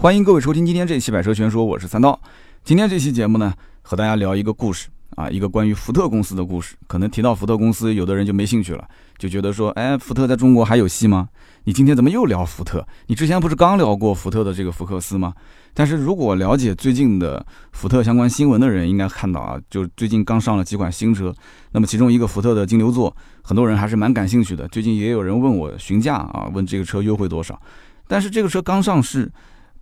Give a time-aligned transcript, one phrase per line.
[0.00, 2.18] 欢迎各位收听今天这期《百车全说》，我是三刀。
[2.64, 3.52] 今天这期节目呢，
[3.82, 6.74] 和大家聊一个故事啊，一个关于福特公司的故事。
[6.86, 11.28] 可能提到福特公司，有的人就没兴趣了，就觉得说，哎，福特在中国还有戏吗？
[11.64, 12.82] 你今天怎么又聊福特？
[13.08, 15.34] 你之前不是刚聊过福特的这个福克斯吗？
[15.74, 21.30] 但是如果了解最近的福特相关新闻的人，应该看到啊，就最近刚上了几款新车，
[21.72, 24.66] 那么其中一个福特的金牛座，很多人还是蛮感兴趣的。
[24.68, 27.60] 最近也有人问我询价啊，问这个车优惠多少。
[28.08, 29.30] 但是这个车刚上市，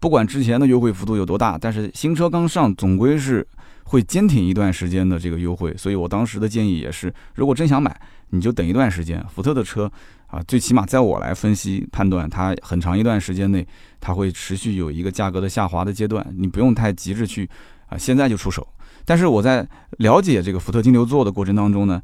[0.00, 3.46] 不管之前的优惠幅度有多大，但是新车刚上，总归是
[3.84, 5.74] 会坚挺一段时间的这个优惠。
[5.76, 9.90] 所以我当时的建议也是，如果真想买，你就等一段时间，福特的车。
[10.28, 13.66] 啊，最起码在我来分析判断，它很长一段时间内，
[13.98, 17.48] 它会持续有一个价格的下滑的阶段，你不用太急着去
[17.86, 18.68] 啊，现在就出手。
[19.06, 21.98] 但是我在了解这个福特金牛座的过程当中呢，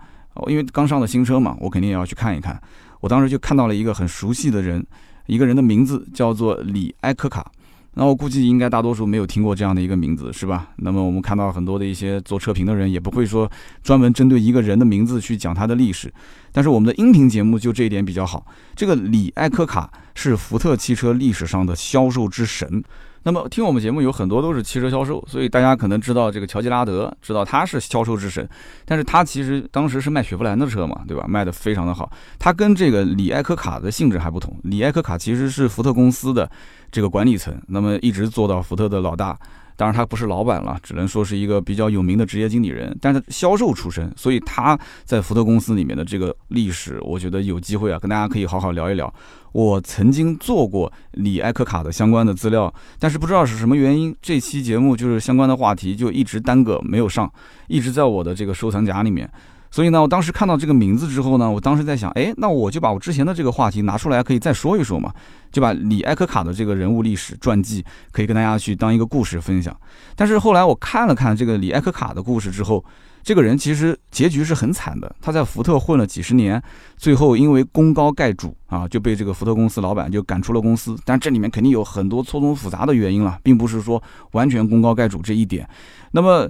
[0.46, 2.58] 因为刚上的新车嘛，我肯定也要去看一看。
[3.00, 4.82] 我当时就看到了一个很熟悉的人，
[5.26, 7.52] 一个人的名字叫做李埃科卡。
[7.94, 10.68] 那我估计应该大多数没有听过这样的一个名字，是吧？
[10.76, 13.50] 那么我们看到很多的一些做车评的人，也不会说
[13.82, 16.12] 专门针对一个人的名字去讲他的历史。
[16.52, 18.46] 但是我们的音频节目就这一点比较好。
[18.74, 22.82] 这个李艾科卡是福特汽车历史上的销售之神。
[23.24, 28.46] 那么听我们节目有很多都是汽车销售，所以大家可能知道这个乔吉拉德，知道他是销售之神。
[28.84, 31.24] 但是他其实当时是卖雪佛兰的车嘛，对吧？
[31.26, 32.12] 卖的非常的好。
[32.38, 34.54] 他跟这个李艾科卡的性质还不同。
[34.64, 36.48] 李艾科卡其实是福特公司的
[36.92, 39.36] 这个管理层，那么一直做到福特的老大。
[39.76, 42.96] 当然他不是老板了，只能说是一个比较有名的职业经理人。
[43.00, 49.12] 但是销售出身，所以他在福特公司里面的这个历史，我觉得有机会啊，跟大家可以好好聊一聊。
[49.52, 57.32] 我曾经做过李埃克卡的相关的资料，但是不知道是什么原因，这期节目就是相关的话题就一直耽搁没有上，
[57.68, 59.30] 一直在我的这个收藏夹里面。
[59.74, 65.12] 所以呢，我当时看到这个名字之后呢，我当时在想，哎，那我就把我之前的这个话题拿出来，可以再说一说嘛，
[65.50, 69.76] 就把李艾科卡的这个人物历史传记可以跟大家去当一个故事分享。
[70.14, 72.84] 但是后来我看了看这个李艾科卡的故事之后。
[73.24, 76.62] 这个人其实结局是很惨的，他在福特混了几十年，
[76.98, 80.94] 最后因为功高盖主啊，就被这个福特公司老板就赶出了公司。
[81.06, 84.02] 但这里面肯定有很多错综复杂的原因了，并不是说
[84.32, 85.66] 完全功高盖主这一点。
[86.10, 86.46] 那么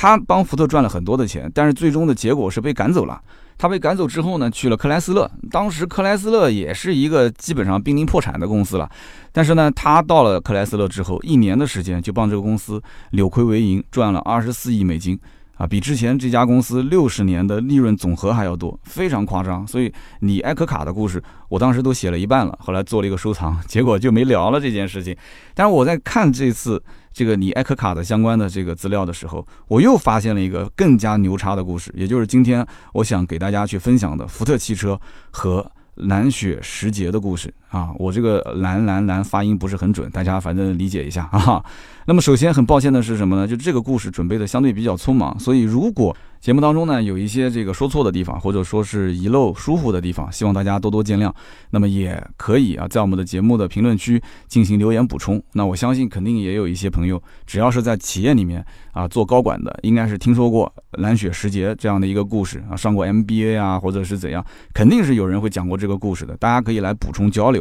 [0.00, 3.20] 他帮福特赚了很多的钱，但是最终的结果是被赶走了。
[3.58, 5.28] 他被赶走之后呢，去了克莱斯勒。
[5.50, 8.88] 当时克莱斯勒也是一个基本上濒临破产的公司了，
[9.32, 15.18] 但是呢，他到了克莱斯勒之后，一年的时间就帮这个公司扭亏为盈，赚了二十四亿美金。
[15.56, 19.66] 啊，比之前这家公司六十年的利润总和还要多，非常夸张。
[19.66, 25.16] 所以你艾克卡的故事，我当时都写了一半了，后来做了一个收藏，结果就没聊了这件事情。
[25.56, 26.80] 但是我在看这次
[27.18, 35.00] 这个你艾克卡的相关的这个资料的时候，我又发现了一个更加牛叉的故事，也就是今天我想给大家去分享的福特汽车
[35.32, 35.68] 和。
[36.02, 41.64] 蓝雪时节的故事啊，我这个蓝蓝蓝发音不是很准，大家反正理解一下 啊。
[42.06, 43.46] 那么首先很抱歉的是什么呢？
[43.46, 46.16] 就这个故事准备的相对比较匆忙，所以如果。
[46.40, 51.32] 节目当中呢，有一些这个说错的地方，或者说是遗漏疏忽的地方，希望大家多多见谅。
[51.70, 55.42] 那么也可以啊，在我们的节目的评论区进行留言补充。
[55.54, 66.36] 那我相信肯定也有一些朋友，只要是在企业里面啊做高管的，应该是听说过蓝雪时节这样的一个故事啊，上过 MBA 啊，或者是怎样，肯定是有人会讲过这个故事的。
[66.36, 67.57] 大家可以来补充交流。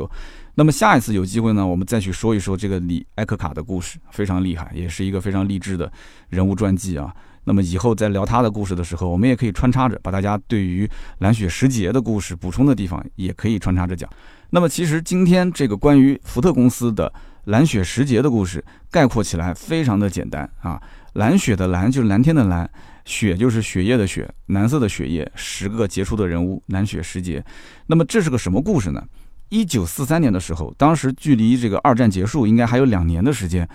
[0.56, 5.90] 那么下一次有机会呢，我们再去说一说这个李艾克卡的故事，非常厉害，也是一个非常励志的
[6.30, 7.14] 人物传记啊。
[7.44, 14.10] 那么以后在聊他的故事的时候，我们也可以穿插着把大家对于蓝雪时节的故事补充的地方也可以穿插着讲。
[14.50, 17.14] 那么其实今天这个关于福特公司的
[17.46, 20.82] 蓝雪时节的故事，概括起来非常的简单啊。
[21.14, 22.70] 蓝雪的蓝就是蓝天的蓝，
[23.06, 27.44] 雪就是血液的血，蓝色的血液，十个杰出的人物，蓝雪时节。
[27.86, 29.02] 那么这是个什么故事呢？
[29.50, 33.68] 一九四三年的时候，当时距离这个二战结束应该还有两年的时间。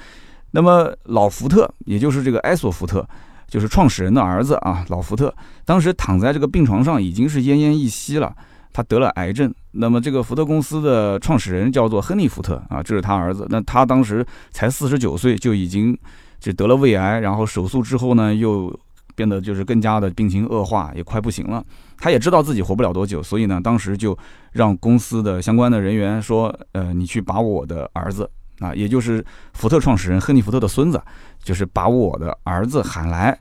[0.52, 3.06] 那么老福特，也就是这个埃索福特。
[3.48, 5.34] 就是创始人的儿子啊，老福特
[5.66, 8.34] 当时躺在这个病床上，已经是奄奄一息了。
[8.72, 9.54] 他得了癌症。
[9.72, 13.46] 那么这个福特公司的创始人叫做亨利·福特啊，这是他儿子。
[13.50, 15.94] 那他当时才四十九岁，就已经
[16.40, 18.74] 就得了胃癌，然后手术之后呢，又
[19.14, 21.64] 变得就是更加的病情恶化，也快不行了。
[21.98, 24.16] 他也知道自己活不了多久，所以呢，当时就
[24.52, 28.28] 让公司的相关的人员说，呃，你去把我的儿子。
[28.60, 29.24] 啊，也就是
[29.54, 31.02] 福特创始人亨利·福特的孙子，
[31.42, 33.36] 就是把我的儿子喊来，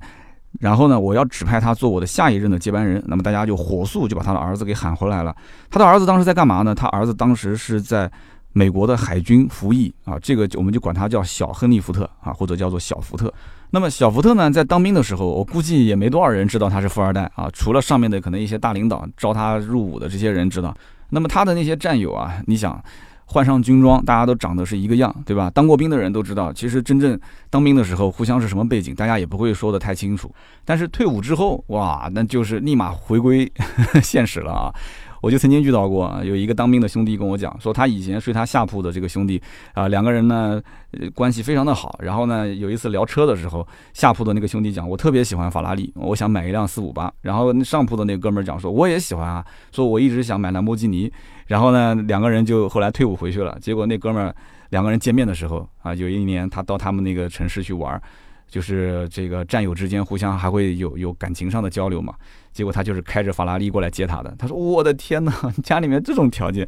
[0.59, 3.03] 然后呢，我要指派他做我的下一任的接班人。
[3.05, 5.35] 那么大家就火速就把他的儿子给喊回来了。
[5.69, 6.73] 他的儿子当时在干嘛呢？
[6.73, 8.11] 他儿子当时是在
[8.53, 13.33] 美国的海军服役啊，这个我们就管他叫小亨利·福特啊，或者叫做小福特。
[13.71, 20.75] 那么小福特呢，在当兵的时候，我估计也没多少人知道他是富二代啊，除了上面的可能一些大领导招他入伍的这些人知道。
[21.09, 22.83] 那么他的那些战友啊，你想。
[23.33, 25.49] 换上军装，大家都长得是一个样，对吧？
[25.51, 27.17] 当过兵的人都知道，其实真正
[27.49, 30.29] 当兵的时候，互相是什么背景，大家也不会说的太清楚。
[30.65, 33.49] 但是退伍之后，哇，那就是立马回归
[34.03, 34.67] 现实了啊！
[35.21, 39.41] 我就曾经遇到过，有一个当兵的兄弟跟我讲，说他以前睡他下铺的这个兄弟
[39.73, 40.61] 啊，两个人呢
[41.13, 41.97] 关系非常的好。
[42.01, 47.13] 然后呢，有一次聊车的时候，下铺的那个兄弟讲，我特别喜欢法拉利，我想买一辆四五八。
[47.21, 51.11] 然后上铺的那个哥们儿讲说，我也喜欢啊，说我一直想买兰博基尼。
[51.47, 53.55] 然后呢，两个人就后来退伍回去了。
[53.61, 54.35] 结果那哥们儿
[54.69, 58.01] 两个人见面的时候啊，有一年他到他们那个城市去玩。
[58.51, 62.13] 就是这个战友之间互相还会有有感情上的交流嘛，
[62.51, 64.35] 结果他就是开着法拉利过来接他的。
[64.37, 65.33] 他说：“我的天哪，
[65.63, 66.67] 家里面这种条件。”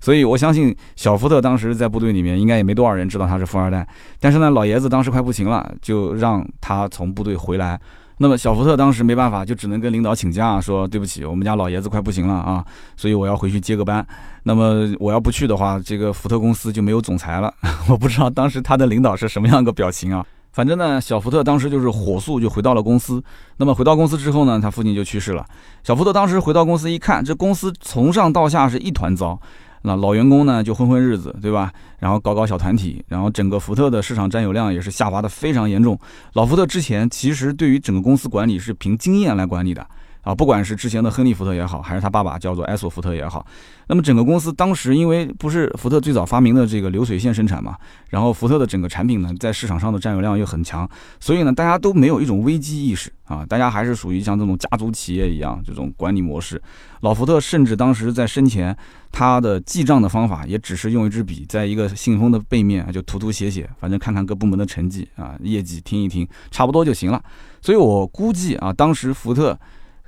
[0.00, 3.84] 所以我相信小福特当时在部队里面应该也没多少人知道他是富二代。
[4.20, 7.80] 但是呢，老爷子当时快不行了，就让他从部队回来。
[8.18, 12.64] 那么小福特当时没办法，就只能跟领导请假，说：“对不起，我们家老爷子快不行了啊，
[12.96, 14.06] 所以我要回去接个班。
[14.44, 17.52] 那么我要不去的话，这个福特公司就没有总裁了。
[17.90, 20.24] ”我不知道当时他的领导是什么样个表情啊。
[20.54, 23.20] 反正呢，小福特当时就是火速就回到了公司。
[23.56, 25.44] 那么回到公司之后呢，他父亲就去世了。
[25.82, 29.36] 小福特当时回到公司一看，这公司从上到下是一团糟。
[29.82, 31.72] 那老员工呢就混混日子，对吧？
[31.98, 35.98] 然后搞搞小团体，然后整个福特的市场占有量也是下滑的非常严重。
[36.34, 39.84] 老福特之前其实对于整个公司管理是凭经验来管理的。
[40.24, 43.46] 啊，不管是之前的亨利·福特也好，还是他爸爸叫做埃索·福特也好，
[43.88, 47.76] 那么整个公司当时因为不是福特最早发明的这个流水线生产嘛，
[48.08, 50.88] 然后福特的整个产品呢在市场上的占有量又很强，
[51.20, 56.60] 所以呢大家都没有一种危机意识啊，大家还是属于像这种家族企业一样这种管理模式。
[57.02, 58.74] 老福特甚至当时在生前，
[59.12, 67.22] 他的记账的方法也只是用一支笔，在一个信封的背面就涂涂写写，反正看看各部门的成绩啊业绩听一听，差不多就行了。
[67.60, 69.58] 所以我估计啊，当时福特。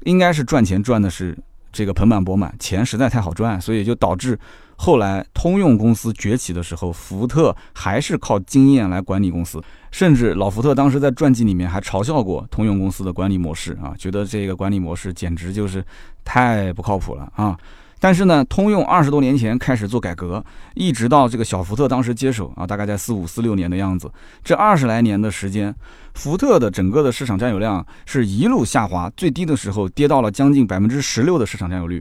[0.05, 1.37] 应该是赚钱赚的是
[1.73, 4.39] 这个盆满钵满，钱实在太好赚，所以就导致
[4.77, 15.85] 后来通用公司崛起的时候，福特还是靠经验来管理公司，甚至老福特当时在传记里面还嘲笑过通用公司的管理模式啊，觉得这个管理模式简直就是
[16.25, 17.59] 太不靠谱了啊。
[18.07, 20.41] 但是呢，通用二十多年前开始做改革，
[20.75, 24.09] 一直到这个小福特当时接手啊，大概在四五四六年的样子，
[24.45, 25.75] 这二十来年的时间，
[26.15, 32.01] 福特的整个的市场占有量是一路下滑，最低的时候跌到了将近百分之十六的市场占有率。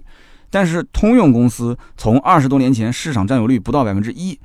[0.52, 4.40] 但是通用公司从二十多年前市场占有率不到百分之一，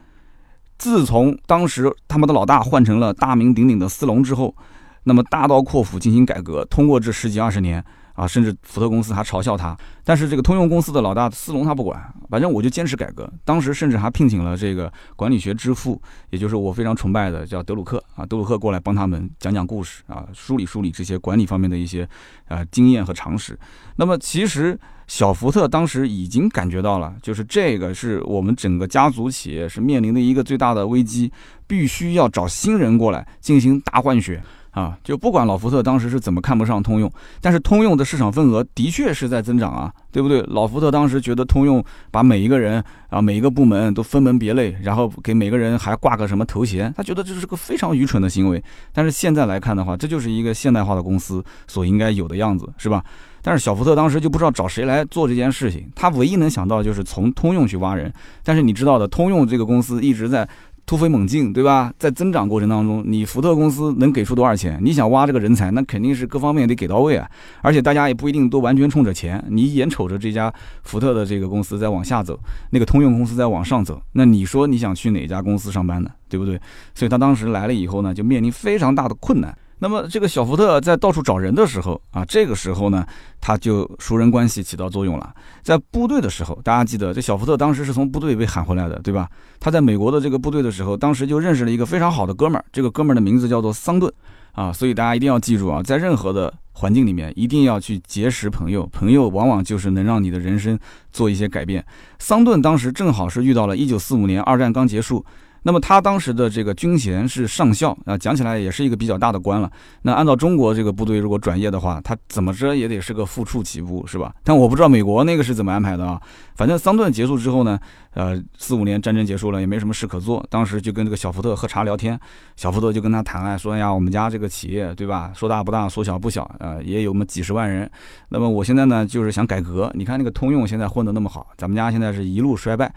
[0.78, 4.56] 自从当时他们的老大换成了大名鼎鼎的斯隆之后，
[5.04, 7.84] 那么大刀阔斧进行改革，通过这十几二十年。
[8.14, 13.30] 啊，甚至福特公司还嘲笑他，但是这个通用公司的老大斯隆他不管，反正我就坚持改革。
[13.44, 22.08] 当时甚至还聘请了这个管理学之父，也就是我非常崇拜的叫德鲁克啊，德鲁克过来帮他们讲讲故事啊，梳理梳理这些管理方面的一些
[22.48, 23.58] 啊经验和常识。
[23.96, 31.32] 那么其实小福特当时已经感觉到了，就是这个是我们整个家族企业是面临的一个最大的危机，
[31.66, 34.42] 必须要找新人过来进行大换血。
[34.70, 40.40] 啊，就不管老福特当时是怎么看不上通用，但是通用的市场份额的确是在增长啊，对不对？
[40.43, 48.62] 老福特当时觉得通用把每一个人啊，每一个部门都分门别类，然后给每个人还挂个什么头衔，他觉得这是个非常愚蠢的行为。
[48.93, 53.02] 但是现在来看的话，这就是一个现代化的公司所应该有的样子，是吧？
[53.43, 58.12] 但是小福特当时就不知道找谁来做这件事情，他唯一能想到就是从通用去挖人。
[58.44, 60.49] 但是你知道的，通用这个公司一直在。
[60.86, 61.92] 突飞猛进，对吧？
[61.98, 64.80] 在增长过程当中，你福特公司能给出多少钱？
[64.82, 67.30] 你想挖这个人才，那肯定是各方面得给到位啊。
[67.62, 72.38] 而且大家也不一定都完全冲着钱，你眼瞅着这家福特的这个公司在往下走，
[72.70, 76.10] 那个通用公司在往上走，那你说你想去哪家公司上班呢？
[76.28, 76.60] 对不对？
[76.94, 79.56] 所以他当时来了以后呢，就面临非常大的困难。
[79.82, 83.04] 那么这个小福特在到处找人的时候啊，这个时候呢，
[83.40, 85.34] 他就熟人关系起到作用了。
[85.62, 89.26] 在部队的时候，大家记得这小福特当时是从部队被喊回来的，对吧？
[89.58, 94.12] 他在美国的这个部队的时候，当时就认识了一个非常好的哥们儿，这个哥们儿的名字叫做桑顿
[94.52, 94.70] 啊。
[94.70, 100.78] 所以大家一定要记住啊，在任何的环境里面，一定要去结识朋友，朋友往往就是能让你的人生
[101.10, 101.82] 做一些改变。
[102.18, 105.25] 桑顿当时正好是遇到了1945年二战刚结束。
[105.62, 109.71] 那么他当时的这个军衔是上校啊，讲起来也是一个比较大的官了。
[110.02, 114.35] 那按照中国这个部队如果转业的话，他怎么着也得是个副处起步，是吧？
[114.43, 116.21] 但我不知道美国那个是怎么安排的啊。
[116.57, 117.79] 反正桑顿结束之后呢，
[118.14, 122.19] 呃，四五年战争结束了，也没什么事可做，当时就跟这个小福特喝茶聊天，
[122.57, 127.90] 小福特就跟他谈啊，说呀，我们家这个企业对吧，说大不大，说小不小，呃，也有么几十万人。
[128.31, 129.90] 那么我现在呢，就是想改革。
[129.95, 132.93] 你看那个通用现在混得那么好，咱们家现在是一路衰败。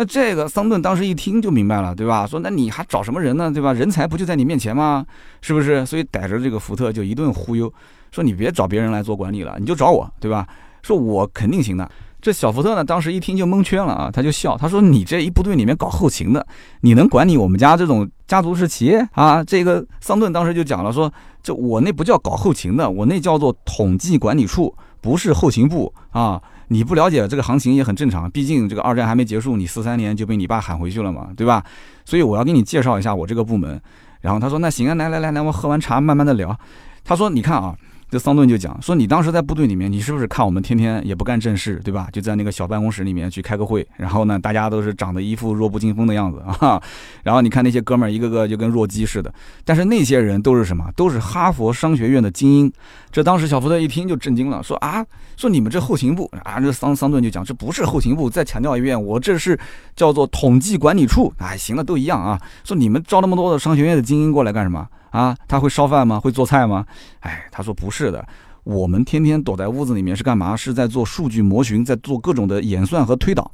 [0.00, 2.26] 那这个桑顿当时一听就明白了，对吧？
[2.26, 3.74] 说那你还找什么人呢，对吧？
[3.74, 5.04] 人才不就在你面前吗？
[5.42, 5.84] 是不是？
[5.84, 7.70] 所以逮着这个福特就一顿忽悠，
[8.10, 10.48] 说你别找别人来做管理了，你就找我，对吧？
[10.80, 11.86] 说我肯定行的。
[12.18, 16.46] 这小福特呢，当时一听就蒙圈了啊，他就笑，他说：“你这一部队里面搞后勤的，
[16.80, 21.12] 你能管理我们家这种家族式企业啊？”这个桑顿当时就讲了，说
[21.44, 26.42] ：“这我那不叫搞后勤的，我那叫做统计管理处，不是后勤部啊。
[26.72, 31.64] 你不了解这个行情也很正常，毕竟这个二战还没结束，你四三年就被你爸喊回去了嘛，对吧？
[32.04, 33.80] 所以我要给你介绍一下我这个部门。”
[34.22, 36.56] 然后他说：“那行啊，来来来来，我喝完茶慢慢的聊。”
[37.04, 37.74] 他说：“你看啊。”
[38.10, 42.08] 这桑顿就讲说，你当时在部队里面，你是不是看我们天天也不干正事，对吧？
[42.12, 46.82] 就在那个小办公室里面去开个会，然后呢，大家都是长得一副弱不禁风的样子 啊。
[47.22, 49.32] 然后你看那些哥们儿一个个就跟弱鸡似的，
[49.64, 50.84] 但是那些人都是什么？
[50.96, 52.72] 都是哈佛商学院的精英。
[53.12, 59.56] 这当时小福特一听就震惊了，说啊，说你们这后勤部啊，这桑桑顿就讲这不是后勤部，再强调一遍，我这是
[59.94, 61.32] 叫做统计管理处。
[61.38, 62.40] 哎，行了，都一样啊。
[62.64, 64.84] 说你们招那么多的商学院的精英过来干什么？
[65.10, 66.18] 啊，他会烧饭吗？
[66.18, 66.84] 会做菜吗？
[67.20, 68.26] 哎，他说不是的，
[68.64, 70.56] 我们天天躲在屋子里面是干嘛？
[70.56, 73.50] 是在做数据模型，在做各种的演算和推导。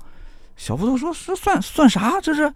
[0.56, 2.20] 小福头说：“是算算啥？
[2.20, 2.52] 这是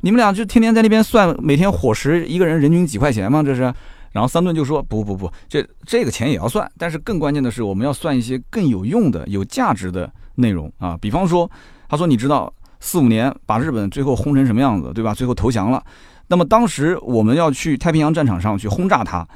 [0.00, 3.42] 你们俩就天天在那边算每天伙食一个人人均几块钱吗？
[3.42, 3.72] 这是？”
[4.12, 10.96] 然后三顿就说：“不不不，这这个钱也要算，但是更关键的是我们要算一些更有用的、有价值的内容啊。
[11.00, 11.50] 比方说，
[11.88, 15.12] 他说你知道四五年把日本最后轰成什么样子，对吧？
[15.12, 15.82] 最后投降了。”
[16.28, 19.26] 那么当时我们要去太平洋战场上去轰炸它，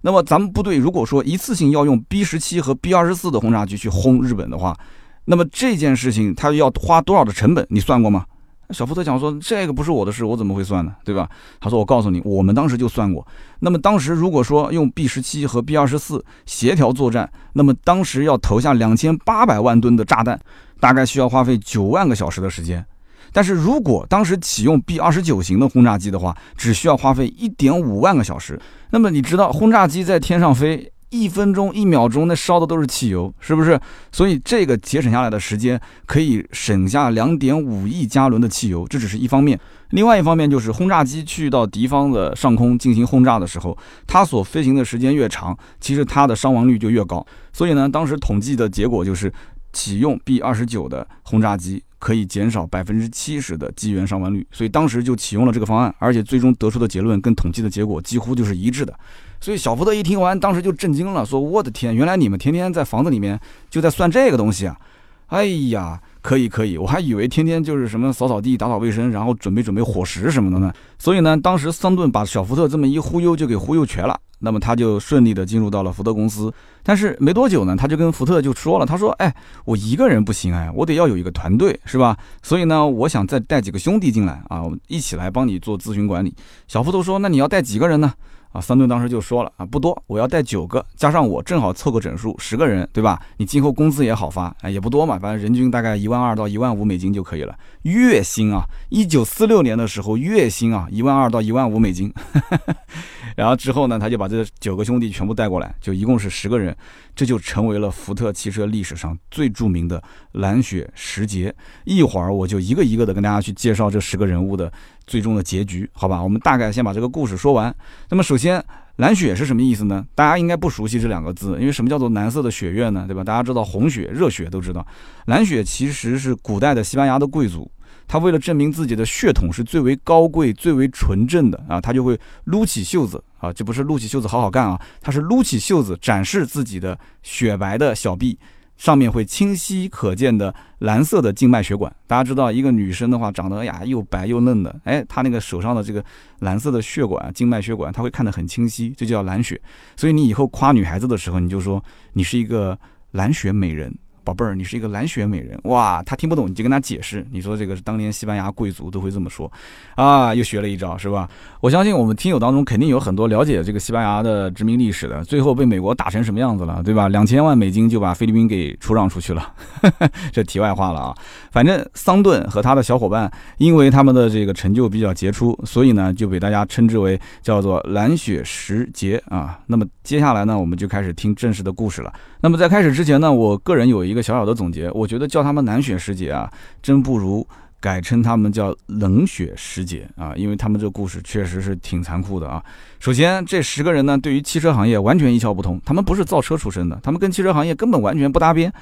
[0.00, 4.76] 那么咱们部队如果说一次性要用 B 十七和 B 二十四的轰炸机去轰日本的话，
[5.24, 7.66] 那么这件事情它要花多少的成本？
[7.68, 8.24] 你算过吗？
[8.70, 10.94] 小福特讲说这个不是我的事，我怎么会算呢？
[11.02, 11.26] 对吧？
[11.58, 13.26] 他说我告诉你，我们当时就算过。
[13.60, 20.38] 那么当时如果说用 B 十七和 B 二十四协调作战，那么当时要投下两千八百万吨的炸弹，
[20.80, 22.84] 大概需要花费九万个小时的时间。
[23.32, 28.60] 但是如果当时启用 B 二十九型的轰炸机的话，只需要花费一点五万个小时。
[28.90, 33.80] 那么你知道轰炸机在天上飞一分钟一秒钟，那烧的都是汽油，是不是？
[34.12, 39.58] 所以这个节省下来的时间可以省下两点五亿加仑的汽油，这只是一方面。
[39.90, 47.26] 另外一方面就是轰炸机去到敌方的上空进行轰炸的时候，它所飞行的时间越长，其实它的伤亡率就越高。
[47.54, 49.32] 所以呢，当时统计的结果就是
[49.72, 51.82] 启用 B 二十九的轰炸机。
[52.00, 58.96] 可以减少百分之七十的机员伤亡率，所以当时就启用了这个方案，而且最终得出的结论跟统计的结果几乎就是一致的。
[59.40, 63.36] 所以小福特一听完，当时就震惊了，说：“我的天，原来你们天天在房子里面
[63.68, 64.78] 就在算这个东西啊！
[65.26, 70.72] 哎呀，可以可以，我还以为天天就是什么扫扫地、打扫卫生，然后准备准备伙食什么的呢。
[70.98, 76.52] 所以呢，当时桑顿把小福特这么一忽悠，就给忽悠瘸了。”那么他就顺利的进入到了福特公司，
[76.84, 79.34] 但是没多久呢，他就跟福特就说了，他说：“哎，
[79.64, 82.16] 我一个人不行哎，我得要有一个团队，是吧？
[82.40, 86.32] 所以呢，我想再带几个兄弟进来啊，一起来帮你做咨询管理。”
[86.68, 88.12] 小福特说：“那你要带几个人呢？”
[88.58, 93.22] 啊，三顿当时就说了啊，不多，我要带九个，加上我正好凑个整数，十个人，对吧？
[93.36, 102.12] 你今后工资也好发，哎，也不多嘛，反正人均大概一万二到一万五美金就可以了，月薪啊，一九四六年的时候月薪啊，一万二到一万五美金。
[103.36, 106.76] 然后之后呢，他就把这九个兄弟全部带过来，就一共是十个人，
[107.14, 111.54] 这就成为了福特汽车历史上最著名的蓝血十杰。
[111.84, 114.72] 一会儿我就一个一个的跟大家去介绍这十个人物的
[115.08, 116.22] 最终的结局，好吧？
[116.22, 117.74] 我们大概先把这个故事说完。
[118.10, 118.62] 那么首先，
[118.96, 120.04] 蓝血是什么意思呢？
[120.14, 123.04] 大家应该不熟悉这两个字，因为什么叫做蓝色的血月呢？
[123.08, 123.24] 对吧？
[123.24, 124.86] 大家知道红血、热血都知道，
[125.26, 127.68] 蓝血其实是古代的西班牙的贵族。
[128.06, 138.38] 他为了证明自己的血统是最为高贵、最为纯正的啊，他就会撸起袖子啊，这不是撸起袖子好好干啊，他是撸起袖子展示自己的雪白的小臂，
[138.78, 141.94] 上面会清晰可见的蓝色的静脉血管。
[142.06, 146.02] 大家知道，一个女生的话长得呀又白又嫩的，哎，她那个手上的这个
[146.38, 149.60] 蓝色的血管、静脉血管，她会看得很清晰，这就叫蓝血。
[149.96, 152.78] 所以你以后夸女孩子的时候，你就说你是一个
[153.10, 153.94] 蓝血美人。
[154.28, 156.02] 宝贝儿，你是一个蓝血美人哇！
[156.02, 157.26] 他听不懂，你就跟他解释。
[157.30, 159.50] 你说这个是当年西班牙贵族都会这么说
[159.94, 161.26] 啊，又学了一招是吧？
[161.62, 167.08] 我相信我们听友当中肯定有很多了解这个西班牙的殖民历史的，最后被美国打成什么样子了，对吧？
[167.08, 169.50] 两千万美金就把菲律宾给出让出去了，
[170.30, 171.16] 这题外话了啊。
[171.50, 179.58] 反正桑顿和他的小伙伴，因为他们的这个成就比较杰出，所以呢就被大家称之为叫做蓝血十杰啊。
[179.68, 182.12] 那么接下来呢，我们就开始听正式的故事了。
[182.40, 186.48] 那么在开始之前呢，我个人有一个小小的总结，我觉得叫他们蓝血十杰啊，
[186.80, 187.44] 真不如
[187.80, 192.62] 改称他们叫冷血十杰啊，因为他们这故事确实是挺残酷的啊。
[193.00, 198.72] 首先，这十个人呢，对于汽车行业完全一窍不通，他们不是造车出身的，他们跟汽车行业根本完全不搭边。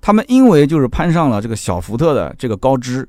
[0.00, 3.06] 他们因为就是攀上了这个小福特的这个高枝，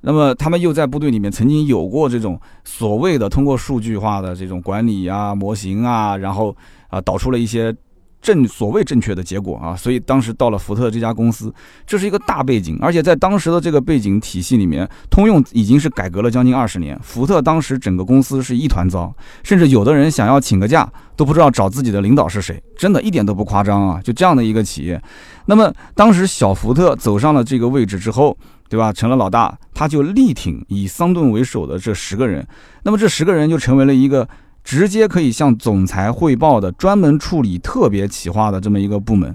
[0.00, 6.56] 那么他们又在部队里面曾经有过这种所谓的通过数据化的这种管理啊模型啊，然后
[6.88, 7.72] 啊导出了一些。
[8.20, 11.52] 正所谓正确的结果啊，所以当时到了福特这家公司，
[11.86, 25.00] 这是一个大背景，而且在当时的这个背景体系里面，通用已经是改革了将近二十年，福特当时整个公司是一团糟，甚至有的人想要请个假都不知道找自己的领导是谁，真的一点都不夸张啊，就这样的一个企业。
[25.46, 28.36] 那么当时小福特走上了这个位置之后，
[28.68, 32.46] 对吧，成了老大，他就力挺以桑顿为首的这十个人，
[32.82, 34.28] 那么这十个人就成为了一个。
[34.68, 39.34] 直接可以向总裁汇报的，专门处理特别企划的这么一个部门，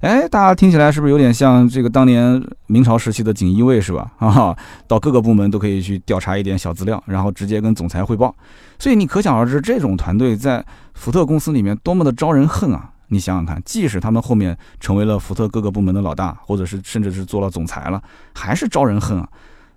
[0.00, 4.12] 哎，大家听起来是不是有点像这个当年明朝时期的锦衣卫是吧？
[4.18, 4.54] 啊，
[4.86, 8.36] 到各个部门都可以去调查一点小资料，然后直接跟总裁汇报。
[8.78, 12.90] 所以你可想而知，这种团队在福特公司里面多么的招人恨啊！
[13.08, 18.02] 你想想看，即使他们后面成为了福特各个部门的老大，或者是甚至是做了总裁了，
[18.34, 19.26] 还是招人恨啊！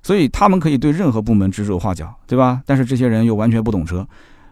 [0.03, 2.61] 所以他们可以对任何部门指手画脚，对吧？
[2.65, 4.05] 但是这些人又完全不懂车。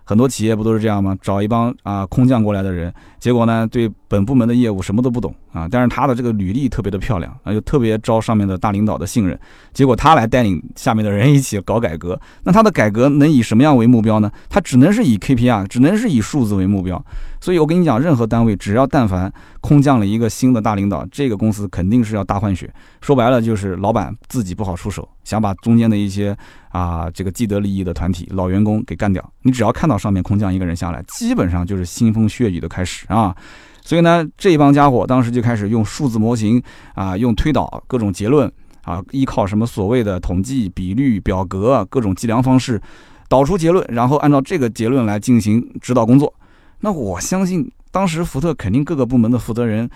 [0.08, 1.18] 很多企业不都是这样吗？
[1.22, 5.68] 找一帮啊空降过来的人，结果呢对本部门的业务什么都不懂啊。
[5.70, 9.38] 但是他的这个履历特别的漂亮啊，又特别招上面的大领导的信任。
[9.74, 14.32] 结果他来带领下面的人一起搞改革，那他的改革能以什么样为目标呢？
[14.48, 17.04] 他只能是以 KPI，只能是以数字为目标。
[17.40, 22.72] 所以我跟你讲，任何单位只要但凡空降了一个新的大领导，这个公司肯定是要大换血。
[23.02, 26.38] 说白了就是老板自己不好出手，想把中间的一些。
[26.70, 29.34] 啊，这个既得利益的团体老员工给干掉。
[29.42, 33.36] 你只要看到上面空降一个人下来，基本上就是腥风血雨的开始啊。
[33.82, 36.62] 所以呢，这帮家伙当时就开始用数字模型
[36.94, 38.52] 啊，用推导各种结论
[38.84, 42.80] 啊，依靠什么所谓的统计比率表格各种计量方式
[43.28, 46.32] 导出结论，然后按照这个结论来进行指导工作。
[46.80, 49.90] 那我相信当时福特肯定各个部门的负责人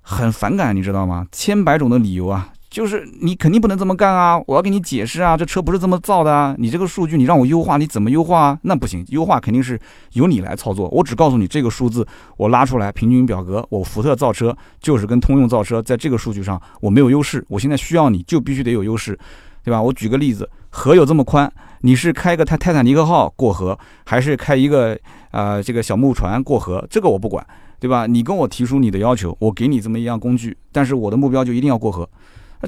[0.00, 1.26] 很反感，你知道吗？
[1.32, 2.50] 千百种的理由啊。
[2.70, 4.36] 就是你肯定不能这么干啊！
[4.48, 6.56] 我要给你解释啊，这车不是这么造的啊！
[6.58, 8.58] 你这个数据你让我优化，你怎么优化啊？
[8.62, 9.78] 那不行，优化肯定是
[10.14, 10.88] 由你来操作。
[10.88, 12.04] 我只告诉你这个数字，
[12.36, 19.16] 我拉出来平均表格，我福特造车就是跟通用造车在这个数据上我没有优势，我现在需要你就必须得有优势，
[19.62, 19.80] 对吧？
[19.80, 21.48] 我举个例子，河有这么宽，
[21.82, 24.98] 你是开个泰泰坦尼克号过河，还是开一个
[25.34, 26.86] 呃这个小木船过河？
[26.88, 27.44] 这个我不管，
[27.80, 28.06] 对吧？
[28.06, 32.08] 你跟我提出你的要求，我给你这么一样工具，但是我的目标就一定要过河。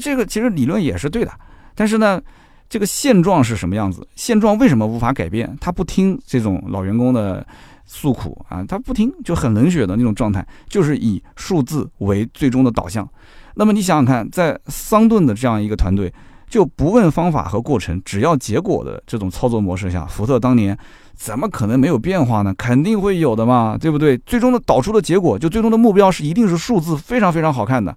[0.01, 1.31] 这个其实理论也是对的，
[1.77, 2.21] 但是呢，
[2.69, 4.05] 这个现状是什么样子？
[4.17, 5.57] 现状为什么无法改变？
[5.61, 7.47] 他不听这种老员工的
[7.85, 13.09] 诉苦啊，他不听，就很冷血的那种状态，就是以数字为最终的导向。
[13.55, 16.13] 那么你想想看，在桑顿的这样一个团队，
[16.49, 20.77] 就不问方法和过程，只要结果的这种操作模式下，福特当年
[21.17, 22.55] 怎么可能没有变化呢？
[22.57, 24.17] 肯定会有的嘛，对不对？
[24.19, 27.97] 最终的导出的结果，就最终的目标是一定是数字非常非常好看的。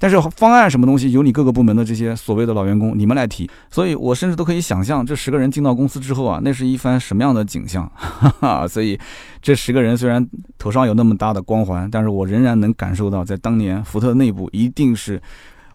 [0.00, 7.90] 但是方案什么东西由你各个部门的这些所谓的老员工你们来提，所以我甚至都可以想象这十个人进到公司之后啊，那是一番什么样的景象。
[7.96, 8.96] 哈哈，所以
[9.42, 10.24] 这十个人虽然
[10.56, 15.20] 头上有那么大的光环，但是我仍然能感受到，在当年福特内部一定是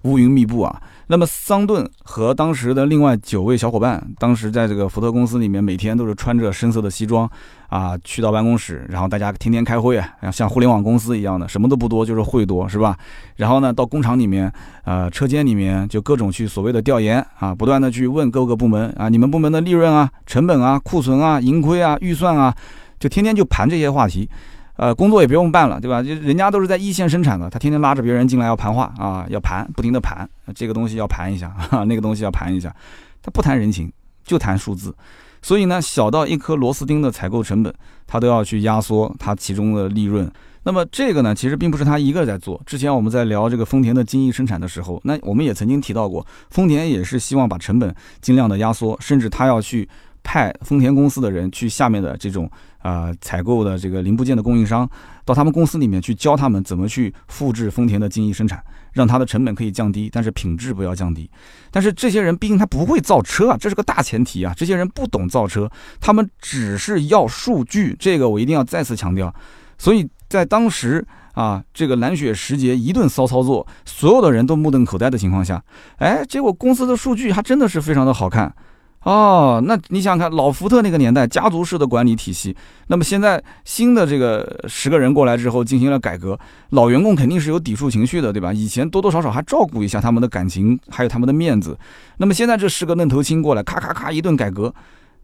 [0.03, 0.81] 乌云密布啊。
[1.13, 7.29] 那么桑顿和当时的另外九位小伙伴，当时在这个福特公司里面，每天都是穿着深色的西装。
[7.69, 12.97] 啊，去到办公室，然后大家天天开会啊，像互联网公司一样的，什么都不多，就是会多，是吧？
[13.35, 14.51] 然后呢，到工厂里面，
[14.85, 22.55] 呃，车间里面就各种去所谓的调研啊，不断的去问各个部门啊，你们部门的利润啊、成本啊、库存啊、盈亏啊、预算啊，
[22.99, 24.27] 就天天就盘这些话题，
[24.75, 26.01] 呃，工作也不用办了，对吧？
[26.01, 31.53] 就人家都是在一线生产的，他天天拉着别人进来要盘话啊，要盘，不停的盘，这个东西要盘一下，
[31.87, 32.75] 那个东西要盘一下，
[33.21, 33.91] 他不谈人情，
[34.23, 34.95] 就谈数字。
[35.41, 37.73] 所以呢，小到一颗螺丝钉的采购成本，
[38.07, 40.31] 他都要去压缩它其中的利润。
[40.63, 42.59] 那么这个呢，其实并不是他一个人在做。
[42.65, 49.87] 之前我们在聊这个丰田的精益生产的时候，那我们也曾经提到过，丰田也是希望把成本尽量的压缩，甚至他要去
[50.23, 52.49] 派丰田公司的人去下面的这种
[52.83, 54.87] 啊采购的这个零部件的供应商，
[55.25, 58.63] 到他们公司里面去教他们怎么去复制丰田的精益生产。
[58.93, 61.27] 让它的成本可以降低，但是品质不要降低。
[61.71, 64.53] 但是这些人毕竟他不会造车啊，这是个大前提啊。
[64.55, 65.67] 这些人不懂造车，
[65.99, 69.33] 他们只是要数据，这个我一定要再次强调。
[69.79, 75.59] 所以在当时啊，这个蓝雪时节一顿骚操作，所有的人都目瞪口呆的情况下，
[75.97, 78.53] 哎，结果公司的数据还真的是非常的好看。
[79.03, 82.55] 哦，那你想想看，老福特那个年代家族式的管理体系，
[82.87, 86.39] 那么现在新的这个十个人过来之后进行了改革，
[86.69, 88.53] 老员工肯定是有抵触情绪的，对吧？
[88.53, 91.77] 以前多多少少还照顾一下他们的感情，还有他们的面子，
[92.17, 94.73] 那么现在这十个嫩头青过来，咔咔咔一顿改革，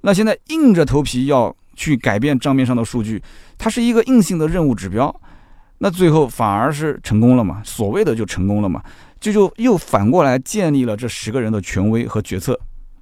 [0.01, 3.23] 那现在硬着头皮要去改变账面上的数据，
[3.57, 5.15] 它是一个硬性的任务指标，
[5.77, 7.61] 那最后反而是成功了嘛？
[7.63, 8.83] 所谓的就成功了嘛？
[9.21, 12.59] 这就又反过来建立了这十个人的权威和决策。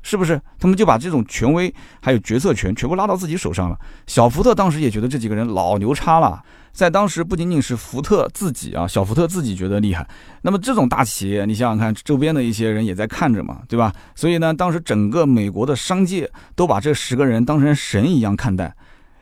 [0.09, 0.41] 是不是？
[0.57, 3.77] 他们就把这种权威还有决策权全部拉到自己手上了。
[4.05, 6.41] 小福特当时也觉得这几个人老牛叉了，
[6.71, 10.07] 在当时不仅仅是福特自己啊，小福特自己觉得厉害。
[10.43, 13.91] 那么这种大企业，你想想看，周边的一些人也在看着嘛，对吧？
[14.15, 18.73] 所以呢，当时整个美国的商界都把这十个人当成神一样看待。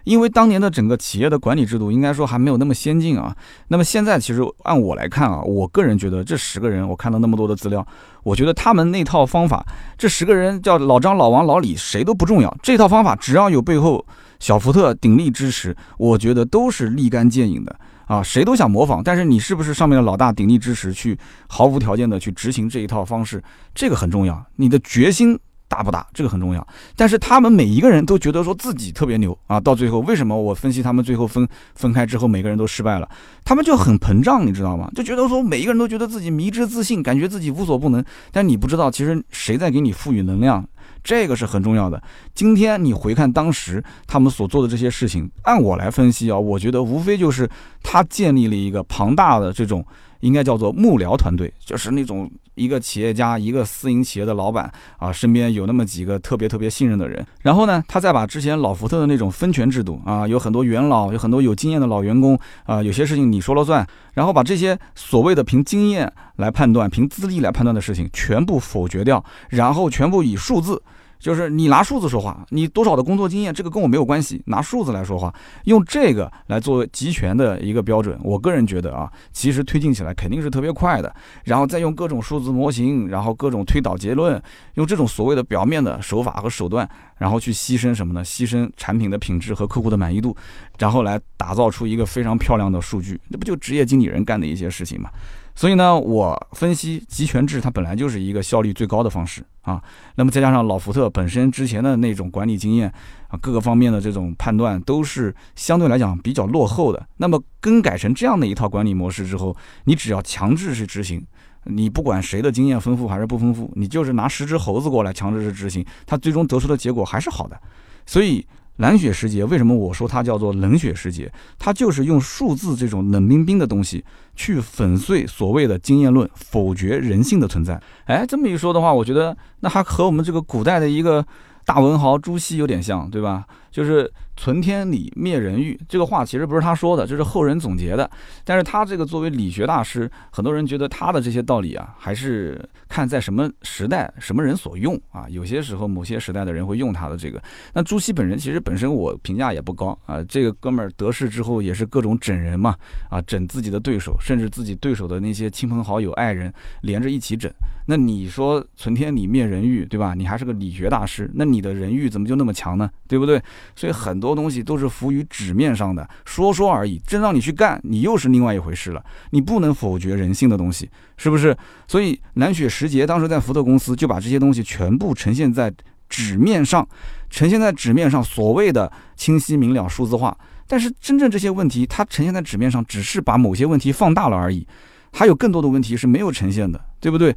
[0.06, 3.36] 因为当年的整个企业的管理制度应该说还没有那么先进啊。
[3.68, 7.86] 那么现在其实按我来看啊，我个人觉得这十个人，我看到那么多的资料，
[8.24, 9.66] 我觉得他们那套方法，
[9.98, 12.58] 这十个人叫老张、老王、老李，谁都不重要。
[12.64, 14.06] 这套方法只要有背后
[14.40, 19.02] 小福特鼎力支持，我觉得都是立竿见影的啊，谁都想模仿。
[19.04, 25.40] 但是你是不是上面的老大鼎力支持，去毫无条件的去执行这一套方式，这个很重要，你的决心。
[25.68, 26.06] 大不大？
[26.14, 26.66] 这个很重要。
[26.96, 29.60] 但是他们每一个人都觉得说自己特别牛啊！
[29.60, 33.10] 到最后，为什么我分析他们最后分分开之后，每个人都失败了？
[33.44, 34.90] 他们就很膨胀，你知道吗？
[34.96, 38.04] 就觉得说每一个人都觉得自己迷之自信，感觉自己无所不能。
[38.32, 40.66] 但你不知道，其实谁在给你赋予能量？
[41.04, 42.02] 这个是很重要的。
[42.34, 47.50] 今天你回看当时他们所做的这些事情，按我来分析啊，我觉得无非就是
[47.84, 49.86] 他建立了一个庞大的这种。
[50.26, 57.24] 应该叫做幕僚团队，就是那种一个企业家、一个私营企业的老板啊，身边有那么几个特别特别信任的人。
[57.44, 63.88] 然后呢，他再把之前老福特的那种分权制度啊，有很多元老，有很多有经验的老员工啊，有些事情你说了算。
[64.16, 70.82] 然后把这些所谓的凭经验来判断、凭资历来判断的事情全部否决掉，然后全部以数字。
[71.26, 74.40] 就是你拿数字说话，你多少的工作经验，这个跟我没有关系。
[74.46, 75.34] 拿数字来说话，
[75.64, 81.12] 用这个来作为集权的一个标准，我个人觉得啊，其实推进起来肯定是特别快的。
[81.44, 84.40] 然后再用各种数字模型，然后各种推导结论，
[84.76, 88.24] 用这种所谓的表面的手法和手段，然后去牺牲什么呢？
[88.24, 90.38] 牺牲产品的品质和客户的满意度，
[90.78, 93.20] 然后来打造出一个非常漂亮的数据。
[93.32, 95.10] 这不就职业经理人干的一些事情吗？
[95.56, 99.82] 所以呢，我分析集权制它本来就是一个效率最高的方式啊。
[100.16, 102.92] 那么再加上老福特本身之前的那种管理经验
[103.30, 107.08] 啊，各个方面的这种判断都是相对来讲比较落后的。
[107.18, 111.26] 那么更改成这样的一套管理模式之后，你只要强制去执行，
[111.64, 117.58] 你不管谁的经验丰富还是不丰富，你就是拿十只猴子过来强制去执行，它最终得出的结果还是好的。
[118.06, 118.46] 所以。
[118.78, 121.32] 蓝血时节，为什么我说它叫做冷血时节？
[121.58, 124.04] 它就是用数字这种冷冰冰的东西
[124.36, 127.82] 去粉碎所谓的经验论，否决人性的存在。
[128.06, 131.26] 哎，这么一说的话，我觉得那还和我们这个古代的一个
[131.66, 133.46] 大文豪朱熹有点像，对吧？
[133.76, 138.10] 就是存天理，灭人欲，这个话其实不是他说的，这是后人总结的。
[138.46, 142.58] 但是他这个作为理学大师，很多人觉得他的这些道理啊，还是
[142.88, 145.28] 看在什么时代、什么人所用啊。
[145.28, 147.44] 有些时候，某些时代的人会用他的这个。
[147.74, 150.24] 那朱熹本人其实本身我评价也不高啊。
[150.24, 152.74] 这个哥们儿得势之后也是各种整人嘛，
[153.10, 157.52] 啊，整自己的对手，甚至自己对手的那些亲朋好友、爱人连着一起整。
[157.88, 160.14] 那你说存天理，灭人欲，对吧？
[160.16, 162.90] 你还是个理学大师，那你的人欲怎么就那么强呢？
[163.06, 163.42] 对不对？
[163.76, 167.02] 所以很多东西都是浮于纸面上的，说说而已。
[167.06, 169.04] 真让你去干，你又是另外一回事了。
[169.30, 171.56] 你不能否决人性的东西，是不是？
[171.88, 175.74] 所以南雪时节当时在福特公司就把这些东西全部呈现在
[176.10, 176.88] 纸面上，
[177.30, 180.38] 呈现在纸面上，所谓的清晰明了、数字化。
[180.68, 184.68] 但是真正这些问题，它呈现在纸面上，只是把某些问题放大了而已，
[185.12, 187.36] 还有更多的问题是没有呈现的，对不对？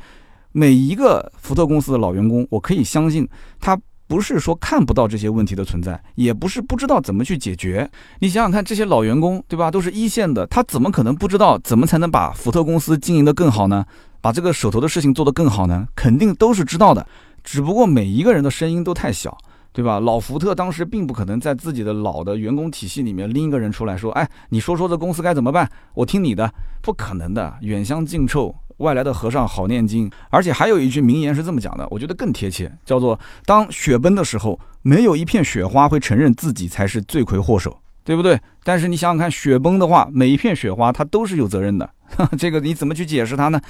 [0.53, 3.29] 每一个福特公司的老员工，我可以相信
[3.61, 3.79] 他。
[4.09, 7.89] 不是说看不到这些问题的存在，也不是不知道怎么去解决。
[8.19, 9.71] 你想想看，这些老员工，对吧？
[9.71, 13.85] 都是一线的，他怎么可能不知道怎么才能把福特公司经营得更好呢？
[14.21, 15.87] 把这个手头的事情做得更好呢？
[15.95, 17.07] 肯定都是知道的。
[17.45, 19.37] 只不过每一个人的声音都太小，
[19.73, 20.01] 对吧？
[20.01, 25.71] 老福特当时并不可能在自己的老的员工体系里面拎一个人出来说：“哎，你说说这公司该怎么办？
[25.95, 28.55] 我听你的。”不可能的，远香近臭。
[28.79, 38.41] 外来的和尚好念经，而且还有一句名言是这么讲的，我觉得更贴切，叫做“当雪崩的时候，没有一片雪花会承认自己才是罪魁祸首”，对不对？
[38.65, 41.91] 但是你想想看，雪崩的话，每一片雪花它都是有责任的，
[42.39, 43.61] 这个你怎么去解释它呢？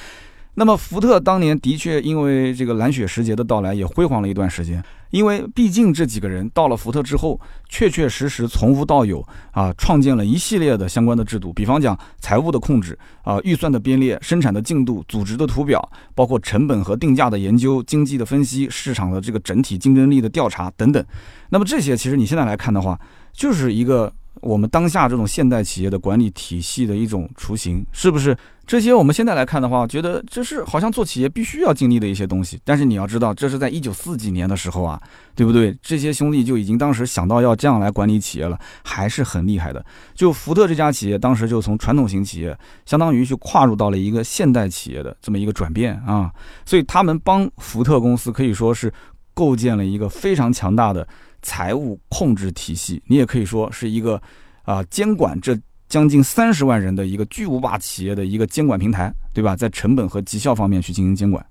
[0.59, 4.83] 那么福特当年的确因为这个蓝雪时节的到来，也辉煌了一段时间。
[5.11, 15.81] 因为毕竟这几个人到了福特之后，确确实实从无到有啊，创建了一系列的相关的制度，比方讲财务的控制啊，预算的编列、生产的进度、组织的图表，
[16.13, 21.03] 包括成本和定价的研究、经济的分析、市场的这个整体竞争力的调查等等。
[21.51, 22.99] 那么这些其实你现在来看的话，
[23.33, 24.13] 就是一个。
[24.41, 28.37] 我们当下这种现代企业的管理体系的一种雏形，是不是？
[28.67, 32.61] 这些我们现在来看的话，觉得这是好像做企业必须要经历的一些东西。
[32.65, 35.01] 但是你要知道，这是在一九四几年的时候啊，
[35.35, 35.75] 对不对？
[35.81, 39.83] 这些兄弟就已经当时想到要这样来管理企业了，还是很厉害的。
[40.15, 46.31] 就福特这家企业，当时就从传统型企业，相当于去跨入到了一个现代企业的这么一个转变啊。
[46.67, 48.93] 所以他们帮福特公司可以说是。
[49.35, 51.07] 构建了一个非常强大的
[51.43, 53.03] 财务控制体系。
[53.07, 54.21] 你也可以说是一个
[54.63, 59.57] 啊监管这将近三十万人的一个巨无霸企业的一个监管平台，对吧？
[59.57, 61.45] 在成本和绩效方面去进行监管。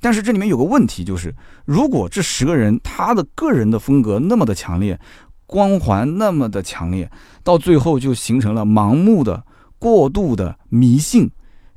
[0.00, 4.98] 但是这里面有个问题，就是如果这十个人他的个人的风格那么的强烈，
[5.46, 7.10] 光环那么的强烈，
[7.42, 9.44] 到最后就形成了盲目的、
[9.78, 11.30] 过度的迷信。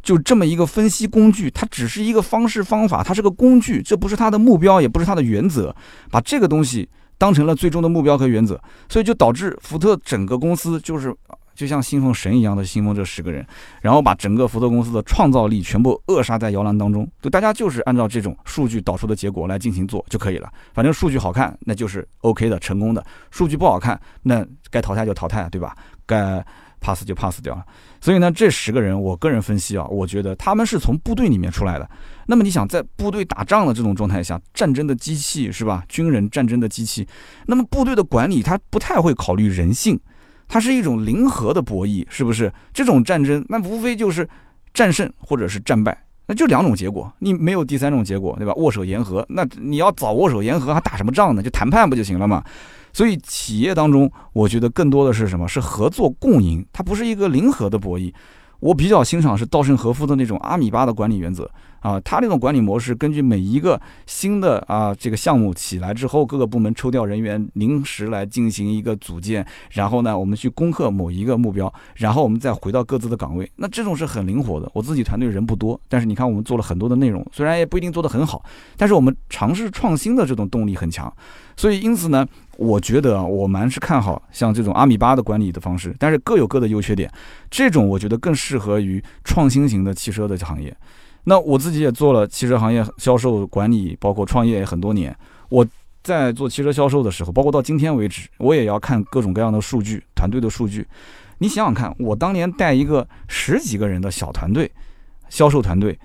[0.04, 5.74] 就这么一个分析工具，它只是一个方式方法，它是个工具，这不是它的目标，也不是它的原则。
[6.12, 6.90] 把这个东西
[7.24, 8.60] 当成了最终的目标和原则，
[8.90, 11.16] 所以就导致福特整个公司就是。
[11.56, 13.46] 就像信奉神一样的信奉这十个人，
[13.80, 17.08] 然后把整个福特公司的创造力全部扼杀在摇篮当中。
[17.22, 20.52] 就大家就是按照这种数据导出的结果来进行做就可以了。
[20.74, 25.78] 反正数据好看，那就是 OK 的，成功的；数据不好看，那该淘汰就淘汰，对吧？
[26.08, 26.44] 该
[26.84, 27.66] pass 就 pass 掉了。
[28.02, 31.90] 所以呢，这十个人，我个人分析啊，我觉得他们是从部队里面出来的。
[32.28, 35.84] 那么你想，在部队打仗的这种状态下，战争的机器是吧？
[35.88, 37.08] 军人战争的机器，
[37.48, 40.00] 那么部队的管理他不太会考虑人性。
[40.46, 42.52] 它是一种零和的博弈，是不是？
[42.74, 44.28] 这种战争，那无非就是
[44.74, 48.54] 战胜或者是战败，那就两种结果，你没有第三种结果，对吧？
[48.56, 51.42] 握手言和，那你要早握手言和，还打什么仗呢？
[51.42, 52.44] 就谈判不就行了吗？
[52.94, 55.48] 所以企业当中，我觉得更多的是什么？
[55.48, 58.14] 是合作共赢，它不是一个零和的博弈。
[58.60, 61.50] 我比较欣赏是稻盛和夫的那种阿米巴的管理原则
[61.84, 73.48] 啊，他那种管理模式，根据每一个新的啊这个项目起来之后，各个部门抽调人员，临时来进行一个组建，然后呢，我们去攻克某一个目标，然后我们再回到各自的岗位。
[73.58, 74.72] 那这种是很灵活的。
[74.74, 78.44] 我自己团队人不多，但是你看我们做了很多的内容，虽然也不一定做得很好，
[78.78, 81.14] 但是我们尝试创新的这种动力很强。
[81.56, 82.26] 所以因此呢。
[82.56, 87.12] 我觉得我蛮是看好像这种阿米巴的管理的方式，但是各有各的优缺点。
[87.50, 90.72] 这种我觉得更适合于创新型的汽车的行业。
[91.24, 95.16] 那我自己也做了汽车行业销售管理，包括创业也很多年。
[95.50, 95.66] 我
[96.04, 100.86] 在做汽车销售的时候，包括到今天为止，我也要看各种各样的数据，团队的数据。
[101.38, 104.72] 你想想看，我当年带一个十几个人的小团队，
[105.30, 105.98] 销售团队。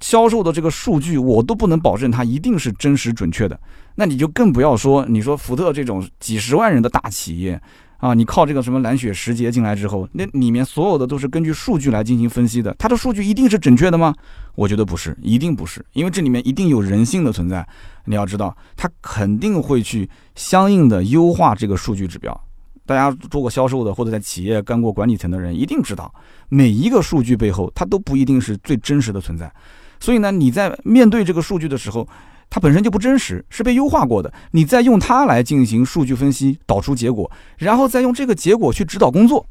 [0.00, 3.58] 销售的这个数据，我都不能保证它一定是真实准确的，
[3.94, 7.58] 那你就更不要说，你说福特这种几十万人的大企业
[7.98, 14.14] 啊，你靠这个什么蓝雪时节进来之后，那里面所有的都是根据数据来进行分析的，它的数据一定是准确的吗？
[14.54, 17.66] 我觉得不是，一定不是，因为这里面一定有人性的存在。
[18.04, 22.38] 你要知道，它肯定会去相应的优化这个数据指标。
[22.86, 26.12] 大家做过销售的或者在企业干过管理层的人，一定知道，
[26.50, 29.50] 每一个数据背后，它都不一定是最真实的存在。
[29.98, 32.06] 所以呢，你在面对这个数据的时候，
[32.54, 34.32] 它本身就不真实，是被优化过的。
[34.52, 39.44] 你再用它来进行数据分析，导出结果，然后再用这个结果去指导工作，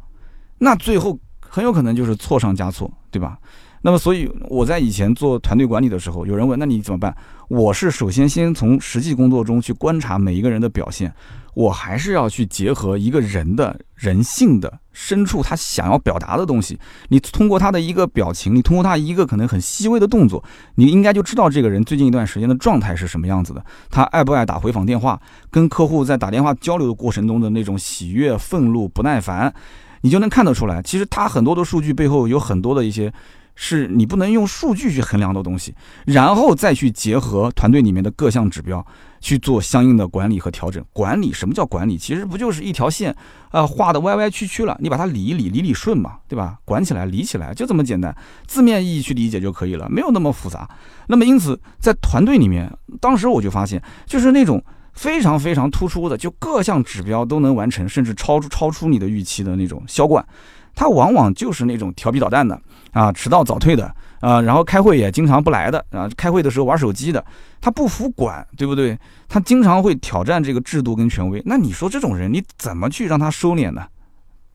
[0.59, 3.37] 那最后很有可能就是错上加错，对吧？
[3.85, 7.13] 那么，所以我在以前做团队管理的时候，有人问，那你怎么办？
[7.49, 11.13] 我是首先先从实际工作中去观察每一个人的表现。
[11.53, 16.79] 我还是要去结合一个人的人性的深处，他想要表达的东西。
[17.09, 20.41] 你通过他的一个表情，你通过他一个可能很细微的动作，
[20.75, 23.63] 你应该就知道这个人最近一段时间的状态是什么样子的。
[23.91, 25.21] 他爱不爱打回访电话？
[25.51, 29.53] 跟客户在打电话交流的过程中的那种喜悦、愤怒、不耐烦，
[30.01, 30.81] 你就能看得出来。
[30.81, 33.11] 其实他很多的数据背后有很多的一些。
[33.55, 35.73] 是你不能用数据去衡量的东西，
[36.05, 38.85] 然后再去结合团队里面的各项指标
[39.21, 40.83] 去做相应的管理和调整。
[40.91, 41.97] 管理什么叫管理？
[41.97, 43.15] 其实不就是一条线，
[43.51, 46.57] 呃，画的歪歪曲曲了，你把它理一理，理理顺嘛，对吧？
[46.65, 48.15] 管起来，理起来，就这么简单，
[48.47, 50.67] 字面意义去理解就可以了，没有那么复杂。
[51.07, 54.63] 那么因此，在团队里面，当时我就发现，就是那种
[54.93, 60.25] 非常非常突出的，就各项指标都能完成，甚至超出超出你的预期的那种销冠。
[60.75, 62.59] 他往往就是那种调皮捣蛋的
[62.91, 63.85] 啊，迟到早退的
[64.19, 67.23] 啊，然后开会也经常不来的啊，开会的时候玩手机的，
[67.61, 68.97] 他不服管，对不对？
[69.27, 71.41] 他经常会挑战这个制度跟权威。
[71.45, 73.85] 那你说这种人，你怎么去让他收敛呢？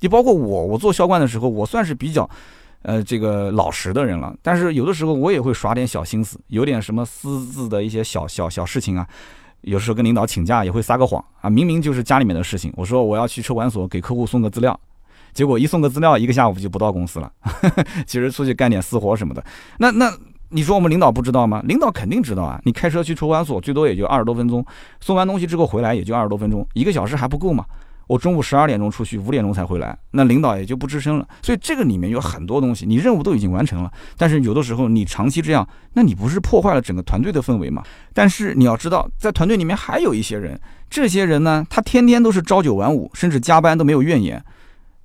[0.00, 2.28] 你包括我，我做销冠的时候，我算是比较，
[2.83, 4.35] 呃，这个老实的人了。
[4.42, 9.07] 但是有的时候我也会耍点小心思，有点什么私自的一些小小小事情啊，
[9.62, 14.78] 有时候跟领导请假也会撒个谎啊，明明就是家里面的事情，我说我要去车管所给客户送个资料。
[15.38, 17.31] 结果一送个资料，一个下午就不到公司了。
[18.09, 19.44] 其实出去干点私活什么的，
[19.79, 20.12] 那那
[20.48, 21.62] 你说我们领导不知道吗？
[21.64, 22.61] 领导肯定知道啊！
[22.64, 24.66] 你开车去车管所，最多也就二十多分钟，
[25.01, 27.64] 送完东西之后回来也就二十多分钟，一个小时还不够吗？
[28.09, 31.29] 我中午十二点钟出去，五点钟才回来，那领导也就不吱声了。
[31.40, 37.85] 所以这个里面有很多东西，你任务都已经完成了，但是有的时候你长期这样，那你不是破坏了整个团队的氛围吗？
[38.12, 44.42] 但是你要知道，在团队里面还有一些人，这些人呢，他天天都是朝九晚五，甚至加班都没有怨言。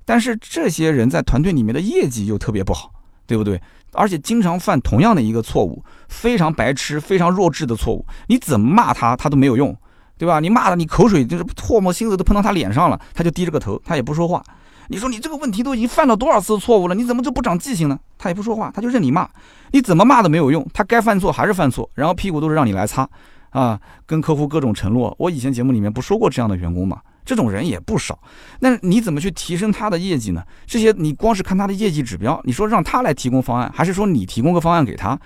[0.05, 2.91] 但是这些人在团队里面的业绩又特别不好，
[3.25, 3.61] 对不对？
[3.93, 8.05] 而且经常犯同样的一个错误，非常白痴、非常弱智的错误。
[8.27, 9.75] 你怎么骂他，他都没有用
[10.17, 10.39] 对吧？
[10.39, 14.43] 你骂他，你口水就是唾沫星子都喷到他脸上了，他就低着个头，他也不说话。
[14.89, 17.97] 你说你这个问题都已经犯了多少次错误了，你怎么就不长记性呢？
[18.17, 19.29] 他也不说话，他就任你骂，
[19.71, 23.07] 你怎么骂都没有用，他该犯错还是犯错，然后屁股都是让你来擦，
[23.51, 25.15] 啊，跟客户各种承诺。
[25.19, 26.99] 我以前节目里面不说过这样的员工吗？
[27.25, 28.17] 这种人也不少。
[28.59, 30.43] 那你怎么去提升他的业绩呢？
[30.65, 35.19] 这些你光是看他的业绩指标，你说让他来提供方案，还是说你提供个方案给他？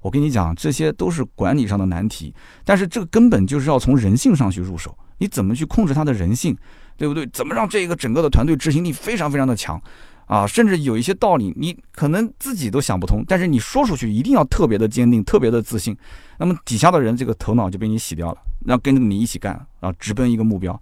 [0.00, 2.34] 我跟你讲，这些都是管理上的难题。
[2.64, 6.56] 但是这个根本就是要从人性上去入手，你怎么去控制他的人性？
[6.96, 7.26] 对不对？
[7.28, 9.80] 怎么让这个整个的团队执行力非常非常的强，
[10.26, 15.96] 啊，甚至有一些道理你可能自己都想不通，但是你说出去一定要特别的坚定，特别的自信，
[16.38, 20.78] 那么底下的人这个头脑就被你洗掉了，然后跟着你一起干，啊，直奔一个目标。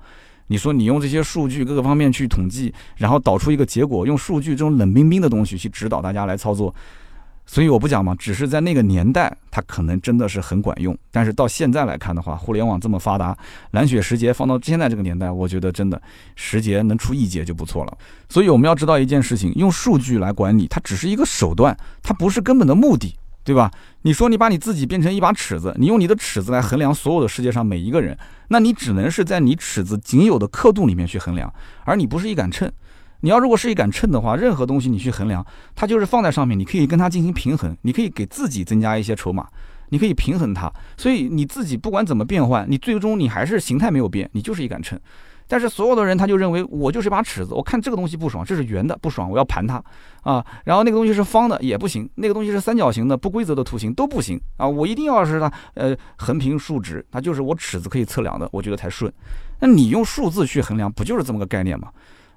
[0.49, 6.75] 你说你用这些数据各个方面去统计，然后导出一个结果，用数据这种冷冰冰的东西去指导大家来操作。
[7.51, 10.95] 所以我不讲嘛，只是在那个年代，它可能真的是很管用。
[11.11, 13.35] 但是到现在来看的话，互联网这么发达，
[13.71, 15.99] 蓝雪时节放到现在这个年代，我觉得真的
[16.37, 17.99] 时节能出一节就不错了。
[18.29, 23.17] 所以我们要知道一件事情，用数据来管理，它只是一个手段，它不是根本的目的，
[23.49, 23.71] 对吧？
[24.03, 28.15] 你说你把你自己变成一把尺子，你用你的尺子来衡量所有的世界上每一个人，
[28.49, 31.51] 那你只能是在你尺子仅有的刻度里面去衡量，
[31.87, 32.71] 而你不是一杆秤。
[33.21, 35.43] 你要如果是一杆秤的话，任何东西你去衡量，
[35.75, 39.49] 它就是放在上面，你可以跟它进行平衡，你可以给自己增加一些筹码，
[39.89, 40.71] 你可以平衡它。
[40.99, 45.01] 所以你自己不管怎么变换，你最终你还是形态没有变，你就是一杆秤。
[45.49, 49.83] 但是所有的人他就认为我就是一把尺子，我看这个东西不爽，这是圆的不爽，我要盘它
[50.23, 50.45] 啊。
[50.65, 54.69] 然后那个东西是方的也不行，那个东西是三角形的不规则的图形都不行啊。
[54.69, 59.13] 我一定要是它呃横平竖直，它就是我尺子可以测量的，我觉得才顺。
[59.59, 61.89] 那你用数字去衡量，不就是这么个概念吗？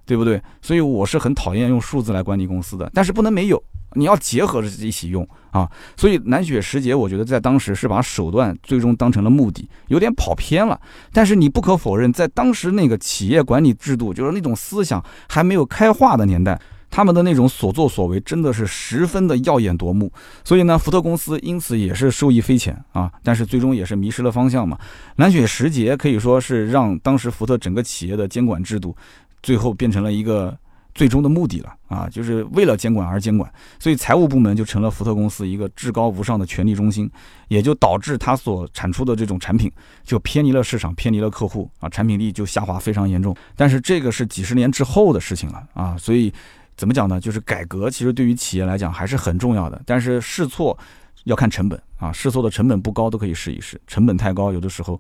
[0.04, 0.42] 对不对？
[0.62, 5.70] 所以我是很讨厌用数字来管理公司的，但是不能没有，你要结合着一起用啊。
[5.98, 10.80] 所以南雪时节，我觉得在当时是把手段最终当成了目的，有点跑偏了。
[11.12, 20.12] 但是你不可否认，在当时那个企业管理制度，就是那种思想还没有开化的年代，他们的那种所作所为真的是十分的耀眼夺目。
[20.44, 23.12] 所以呢，福特公司因此也是受益匪浅啊。
[23.24, 24.78] 但是最终也是迷失了方向嘛。
[25.18, 28.96] 南雪时节可以说是让当时福特整个企业的监管制度。
[29.44, 30.56] 最后变成了一个
[30.94, 37.10] 最终的目的了啊，就是为了监管而监管，所以财务部门就成了福特公司一个至高无上的权力中心，
[37.48, 39.72] 也就导致它所产出的这种产品
[40.04, 43.36] 就偏离了市场，偏离了客户啊，产品力就下滑非常严重。
[43.56, 46.32] 但是这个是几十年之后的事情了啊，所以
[46.76, 47.20] 怎么讲呢？
[47.20, 50.78] 就是改革其实对于企业来讲还是很重要的，但是试错
[51.24, 55.00] 要看成本啊，试错的成本不高都可以试一试，成本太高有的时候。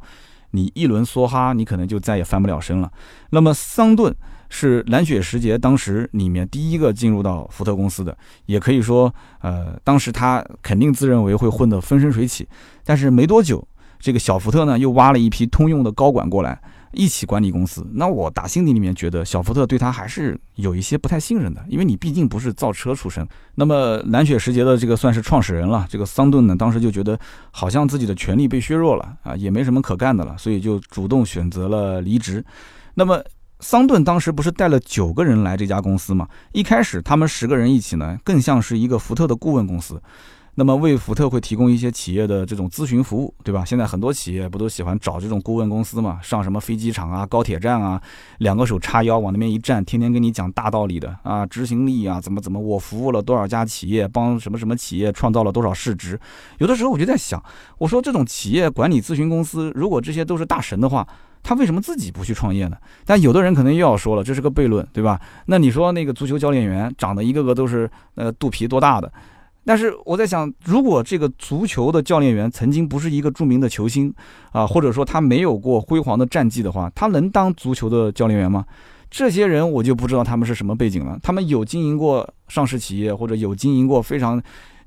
[0.54, 2.92] 你一轮梭哈，你可能就再也翻不了身了。
[3.30, 4.14] 那么桑顿
[4.52, 12.48] 是蓝雪时节当时里面第一个进入到福特公司的，也可以说，呃，当时他肯定自认为会混得风生水起。
[12.86, 13.68] 但是没多久，
[14.00, 16.62] 这个小福特呢又挖了一批通用的高管过来。
[16.94, 23.26] 一起管理公司，那我打心底里面觉得小福特对他还是有一些不太信任的，因为你毕竟不是造车出身。
[23.56, 27.18] 那么蓝雪时节的这个算是创始人了，这个桑顿呢，当时就觉得
[27.52, 32.44] 好像自己的权力被削弱了啊，也没什么可干的了，所以就主动选择了离职。
[32.96, 33.24] 那么
[33.62, 36.28] 桑顿当时不是带了九个人来这家公司嘛？
[36.52, 40.02] 一开始他们十个人一起呢，更像是一个福特的顾问公司。
[40.56, 43.64] 那么为福特会提供一些企业的这种咨询服务，对吧？
[43.64, 46.20] 现在很多企业不都喜欢找这种顾问公司嘛？
[46.22, 48.02] 上什么飞机场啊、高铁站啊，
[48.40, 56.20] 两个手叉腰往那边一站，天天跟你讲大道理的啊，执行力啊，怎么怎么，我服务了多少家企业，帮什么什么企业创造了多少市值。
[56.58, 57.42] 有的时候我就在想，
[57.78, 61.08] 我说这种企业管理咨询公司，如果这些都是大神的话，
[61.44, 62.78] 他为什么自己不去创业呢？
[63.06, 65.20] 但有的人可能又要说了，这是个悖论，对吧？
[65.48, 69.12] 那你说那个足球教练员长得一个个都是呃肚皮多大的？
[69.66, 74.14] 但是我在想，如果这个足球的教练员曾经不是一个著名的球星
[74.52, 78.66] 啊，或者说他没有过辉煌的战绩的话，他能当足球的教练员吗？
[79.10, 81.20] 这些人我就不知道他们是什么背景了。
[81.22, 84.42] 他们有经营过上市企业，或者有经营过非常。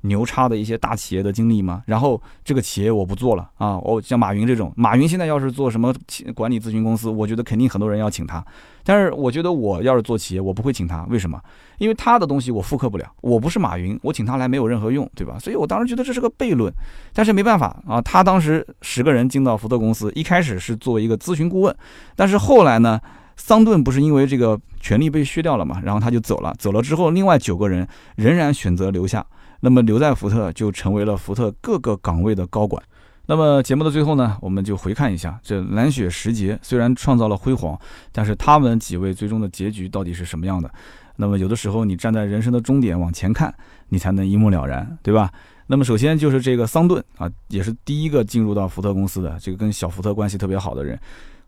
[0.07, 1.83] 牛叉的一些大企业的经历吗？
[1.85, 3.77] 然后这个企业我不做了啊！
[3.79, 5.93] 我像马云这种，马云现在要是做什么
[6.33, 8.43] 管理咨询公司，我觉得肯定很多人要请他。
[8.83, 11.05] 但是我觉得我要是做企业，我不会请他。
[11.09, 11.41] 为什么？
[11.79, 13.05] 因为他的东西我复刻不了。
[13.21, 15.37] 我不是马云，我请他来没有任何用，对吧？
[15.39, 16.71] 所以我当时觉得这是个悖论。
[17.13, 21.75] 但是没办法啊，他当时十个人进到福特公司，一开始是作为一个咨询顾问，
[22.15, 22.99] 但是后来呢，
[23.37, 26.53] 桑顿不是因为这个权力被削掉了嘛，然后他就走了。
[26.59, 29.25] 走了之后，另外九个人仍然选择留下。
[29.65, 32.79] 那么留在福特就成为了福特各个岗位的高管。
[33.25, 37.75] 那么节目的最后呢，我们就回看一下这蓝雪时节虽然创造了辉煌，
[38.11, 40.71] 但是他们几位最终的结局到底是什么样的？
[41.15, 43.51] 那么有的时候你站在人生的终点往前看，
[43.89, 45.31] 你才能一目了然，对吧？
[45.65, 50.99] 那么首先就是这个桑顿啊，也是第一个进入到福特公司的这个跟小福特关系特别好的人。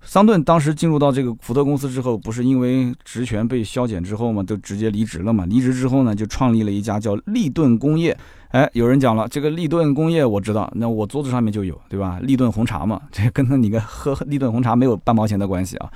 [0.08, 5.46] 桑顿当时进入到这个福特公司之后，不是因为职权被削减之后嘛，就直接离职了嘛。
[5.46, 8.18] 离职之后呢，就创立了一家叫利顿工业。
[8.52, 12.22] 哎，有人讲了，这个利顿工业我知道，那我桌子上面就有，对吧？
[12.22, 15.92] 利顿红茶嘛，这跟你个喝利顿红茶没有半毛钱的关系啊。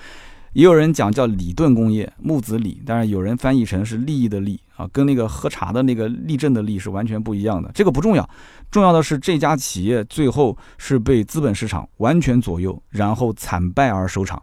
[0.51, 7.69] 也有人讲叫里顿工业，木子李，但是有人翻译成是利益的利啊，跟那个喝茶的那个立正的立是完全不一样的。
[7.73, 8.27] 这个不重要，
[8.71, 14.41] 重要的是这家企业最后是被资本市场完全左右，然后惨败而收场。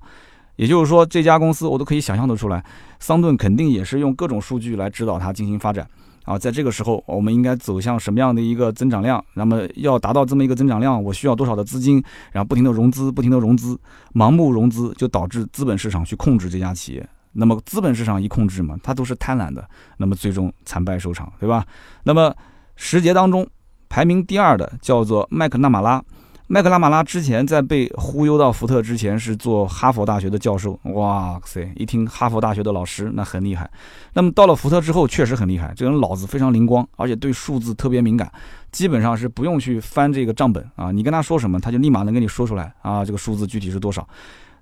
[0.56, 2.64] 也就是说，这家公司我都可以想象得出来，
[3.00, 5.86] 桑顿肯定也是用各种数据来指导它进行发展。
[6.24, 9.24] 啊，在这个时候，我们应该走向什么样的一个增长量？
[9.34, 12.02] 那么要达到这么一个增长量，我需要多少的资金？
[12.32, 13.78] 然后不停的融资，不停的融资，
[14.12, 17.08] 盲目融资就导致资本市场去控制这家企业。
[17.32, 21.64] 那么资本市场一控制嘛，它都是贪婪的，那么最终惨败收场，对吧？
[22.04, 22.34] 那么
[22.76, 23.46] 时节当中
[23.88, 26.02] 排名第二的叫做麦克纳马拉。
[26.50, 33.70] 麦克拉马拉之前在被忽悠到福特之前是做哈佛大学的教授，哇塞，一听哈佛大学的老师那很厉害。
[34.14, 38.32] 那么到了福特之后确实很厉害，这个人脑子非常灵光，而且对数字特别敏感，
[38.72, 44.08] 基本上是不用去翻这个账本啊，你跟他说什么他就立马能跟你说出来啊，这个数字具体是多少。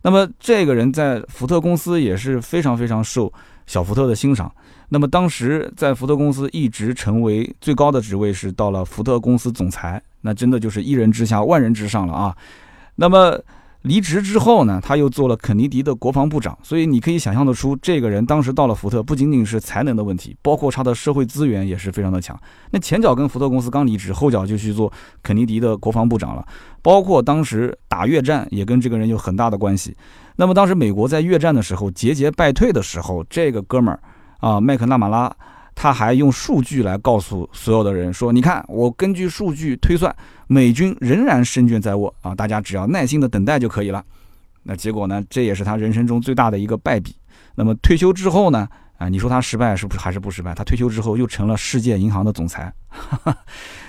[0.06, 3.32] 那么这个人在福特公司也是非常非常受
[3.66, 4.48] 小福特的欣赏。
[4.88, 10.00] 那么当时在福特公司一直成为最高的职位是到了福特公司总裁。
[10.20, 12.36] 那真的就是一人之下万人之上了啊！
[12.94, 13.36] 那么
[13.86, 22.36] 离职之后呢，他又做了肯尼迪的国防部长，所以你可以想象得出，这个人当时到了福特，不仅仅是才能的问题，包括他的社会资源也是非常的强。
[22.72, 26.44] 那前脚跟福特公司刚离职，后脚就去做肯尼迪的国防部长了，
[26.82, 29.96] 包括当时打越战也跟这个人有很大的关系。
[30.34, 34.00] 那么当时美国在越战的时候节节败退的时候，这个哥们儿
[34.40, 35.34] 啊，麦克纳马拉。
[35.76, 40.12] 他还用数据来告诉所有的人说：“你看，我根据数据推算，
[40.48, 42.34] 美军仍然胜券在握啊！
[42.34, 44.02] 大家只要耐心的等待就可以了。”
[44.64, 45.22] 那结果呢？
[45.30, 47.14] 这也是他人生中最大的一个败笔。
[47.54, 48.66] 那么退休之后呢？
[48.96, 50.54] 啊，你说他失败是不是还是不失败？
[50.54, 52.72] 他退休之后又成了世界银行的总裁。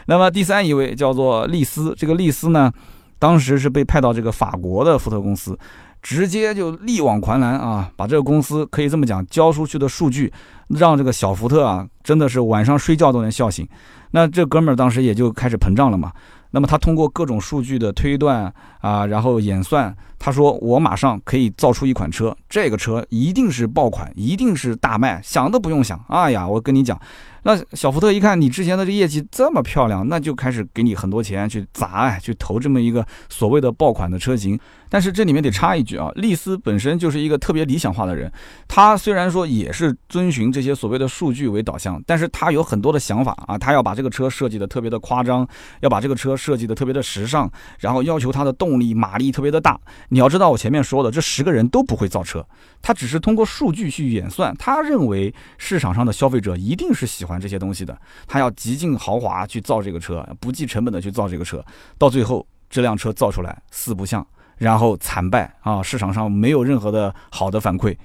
[0.06, 2.72] 那么第三一位叫做利斯，这个利斯呢，
[3.18, 5.58] 当时是被派到这个法国的福特公司。
[6.02, 7.92] 直接就力挽狂澜啊！
[7.96, 10.32] 把这个公司可以这么讲，交出去的数据，
[10.70, 13.68] 让这个小福特啊，真的是晚上睡觉都能笑醒。
[14.12, 16.12] 那这哥们儿当时也就开始膨胀了嘛。
[16.52, 26.00] 那么他通过各种数据的推断啊，然后演算，他说我马上可以造出一款车，这个车一定是爆款，一定是大卖，想都不用想。
[26.10, 27.00] 哎呀，我跟你讲。
[27.44, 34.60] 那小福特一看你之前的这业绩这么漂亮，那就开始给你很多钱去砸哎，去投这么一个所谓的爆款的车型。
[34.90, 38.30] 但是这里面得插一句啊，利斯本身就是一个特别理想化的人，
[38.68, 45.48] 他虽然说也是遵循这些所谓的数据为导向，但是他有很多的想法啊，他要把这个车设计的特别的夸张，
[45.82, 47.50] 要把这个车设计的特别的时尚，
[47.80, 49.80] 然后要求它的动力马力特别的大。
[50.10, 52.46] 你要知道我前面说的这十个人都不会造车，
[52.82, 57.38] 他只是通过数据去演算，他认为市场上的消费者一定是喜欢。
[57.38, 57.96] 这些东西的，
[58.26, 61.64] 他要极尽豪华去造这个车，不计成本的去造这个车，
[61.98, 64.26] 到最后这辆车造出来四不像，
[64.58, 65.84] 然后惨败啊！
[65.84, 67.96] 市场上没有任何的好的反馈。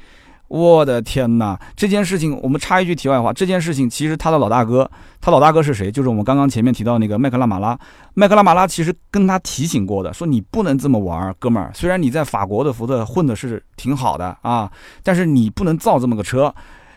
[0.52, 1.58] 我的天哪！
[1.74, 4.88] 这件事情我们插一句题外话，这件事情其实他的老大哥，
[5.18, 5.90] 他老大哥是谁？
[5.90, 7.78] 就是我们刚刚前面提到那个麦克拉马拉。
[8.12, 11.72] 麦克拉马拉其实跟他提醒过的，说你不能这么玩，哥们儿。
[11.74, 14.70] 虽然你在法国的福特混的是挺好的啊，
[15.02, 16.54] 但是你不能造这么个车。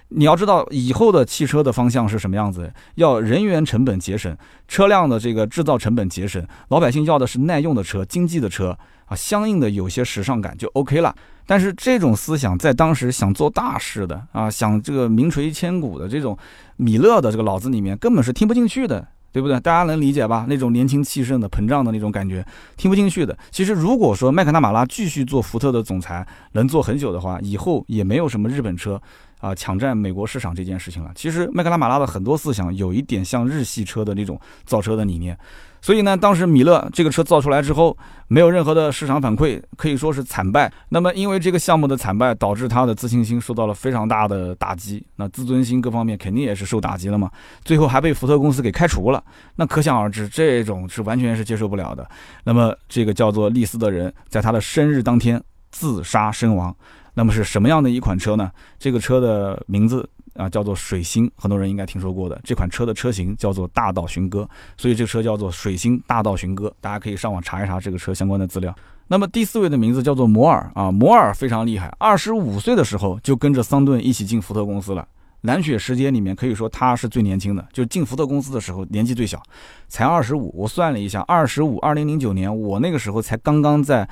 [0.10, 4.36] 你要知道以后的汽车的方向是什么样子，要人员成本节省，
[4.68, 11.16] 车辆的这个制造成本节省，老百姓要的是耐用的车、经济的车啊，相应的有些时尚感就 OK 了。
[11.48, 16.36] 但是这种思想在当时想做大事的啊，想这个名垂千古的这种
[16.78, 19.60] 米勒的这个脑子里面根本是听不进去的，对不对？
[19.60, 20.48] 大家能理解吧？
[20.50, 22.44] 那种年轻气盛的膨胀的那种感觉，
[22.78, 23.38] 听不进去的。
[23.52, 29.00] 其实如果说麦克纳马拉继续做福特的总裁，能做很久的话，以后也没有什么日本车。
[29.46, 31.12] 啊，抢占美国市场这件事情了。
[31.14, 35.38] 其实麦克拉马拉的很多思想有一点像日系车的那种造车的理念，
[35.82, 37.96] 所以呢，当时米勒这个车造出来之后，
[38.28, 40.74] 没有任何的市场反馈，可以说是惨败。
[40.90, 47.30] 那么因为这个项目的惨败，导致他的自信心受到了非常大的打击，那自尊心各方面肯定也是受打击了嘛。
[47.64, 49.24] 最后还被福特公司给开除了，
[49.58, 52.10] 那可想而知，这种是完全是接受不了的。
[52.44, 55.40] 那么这个叫做利斯的人，在他的生日当天
[55.70, 56.76] 自杀身亡。
[57.16, 58.52] 那么是什么样的一款车呢？
[58.78, 62.40] 这个车的名字啊叫做水星，很多人应该听说过的。
[62.44, 64.48] 这款车的车型叫做大道寻歌，
[64.78, 66.72] 所以这个车叫做水星大道寻歌。
[66.82, 68.76] 大家可以上网查一查这个车相关的资料。
[69.08, 75.08] 那么第四位的名字叫做摩尔啊，摩尔非常厉害，二十五岁的时候就跟着桑顿一起进福特公司了。
[75.42, 79.42] 蓝血时间里面可以说他是最年轻的，就进福特公司的时候年纪最小，
[79.88, 80.54] 才二十五。
[80.54, 84.06] 我算了一下，二十五，二零零九年我那个时候才刚刚在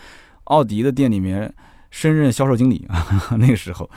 [0.45, 1.54] 奥迪的店里面。
[1.93, 3.05] 升任销售经理啊，
[3.37, 3.87] 那个时候。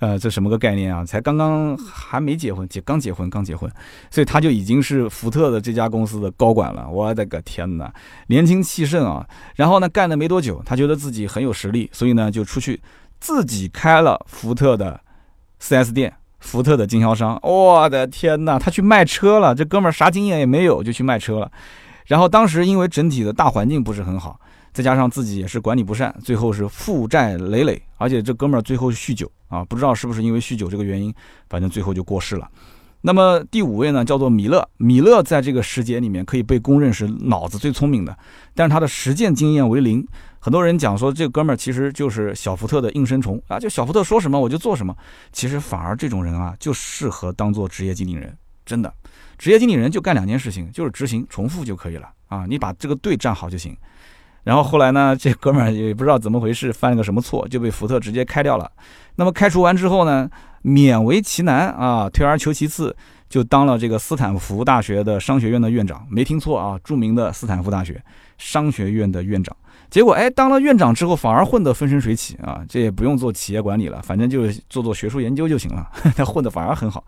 [0.00, 1.04] 呃，这什么个概念啊？
[1.04, 3.68] 才刚刚还没结婚，结刚结婚，刚结婚，
[4.12, 6.88] 所以他就已经是福特的这家公司的高管了。
[6.88, 7.92] 我的个天哪，
[8.28, 9.26] 年轻气盛啊！
[9.56, 12.80] 然后呢，干了没多久，他觉得自己很有实力，所以呢，就出去
[13.18, 15.00] 自己开了福特的
[15.60, 17.36] 4S 店，福特的经销商。
[17.42, 19.52] 我的天哪，他去卖车了！
[19.52, 21.50] 这哥们儿啥经验也没有，就去卖车了。
[22.06, 24.38] 然后当时因为整体的大环境不是很好。
[24.78, 31.12] 再加上自己也是管理不善，最后是负债累累，而且这哥们儿最后酗酒啊，不知道是不是因为酗酒这个原因，
[31.50, 32.48] 反正最后就过世了。
[33.00, 34.68] 那么第五位呢，叫做米勒。
[34.76, 38.16] 米勒在这个时节里面可以被公认是脑子最聪明的，
[38.54, 40.06] 但是他的实践经验为零。
[40.38, 44.96] 很多人讲说这哥们儿其实就是小福特的应声虫啊，就小福特说什么我就做什么。
[45.32, 48.32] 其实反而这种人啊，就适合当做职业经理人。
[48.64, 48.94] 真的，
[49.38, 53.76] 职业经理人就干两件事情，就是执行重复就可以了啊，你把这个队站好就行。
[54.48, 58.66] 然后后来呢，这哥们儿也不知道怎么回事，犯了个什么错，就被福特直接开掉了。
[59.16, 60.26] 那么开除完之后呢，
[60.64, 62.96] 勉为其难啊，退而求其次，
[63.28, 66.06] 就当了这个斯坦福大学的商学院的院长。
[66.10, 68.02] 没听错啊，著名的斯坦福大学
[68.38, 69.54] 商学院的院长。
[69.90, 75.86] 结果哎，当了院长之后，反而混得风生水起啊，这也不用做企业管理了，反正就是做做学术研究就行了。
[76.16, 77.04] 他混得反而很好。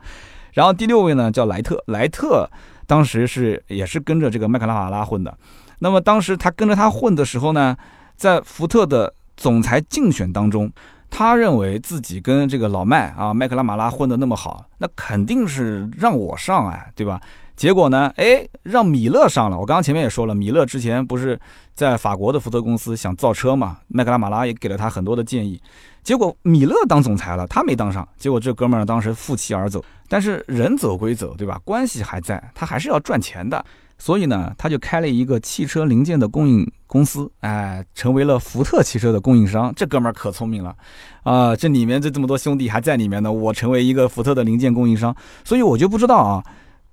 [0.52, 2.46] 然后第六位呢，叫莱特，莱特
[2.86, 5.34] 当时是也是跟着这个麦克拉法拉混的。
[5.80, 7.76] 那么当时他跟着他混的时候呢，
[8.16, 10.70] 在福特的总裁竞选当中，
[11.10, 17.20] 他认为自己跟这个老麦啊麦克拉马拉混的那么好，那肯定是让我上啊，对吧？
[17.56, 19.58] 结果呢，哎，让米勒上了。
[19.58, 21.38] 我刚刚前面也说了，米勒之前不是
[21.74, 25.60] 在法国的福特公司想造车嘛，麦克拉马拉也给了他很多的建议。
[26.02, 28.06] 结果米勒当总裁了，他没当上。
[28.16, 29.84] 结果这哥们儿当时负气而走。
[30.08, 31.60] 但是人走归走，对吧？
[31.64, 33.64] 关系还在，他还是要赚钱的。
[33.96, 39.70] 所以呢，他就开了一个汽车零件的供应公司，哎，成为了福特汽车的供应商。
[39.76, 40.74] 这哥们儿可聪明了，
[41.22, 43.30] 啊，这里面这这么多兄弟还在里面呢。
[43.30, 46.42] 我成为一个福特的零件供应商，所以我就不知道啊，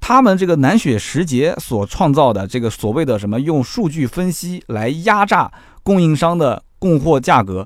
[0.02, 5.50] 他们这个南雪时节所创造的这个所谓的什么用数据分析来压榨
[5.84, 7.66] 供应商的供货价格，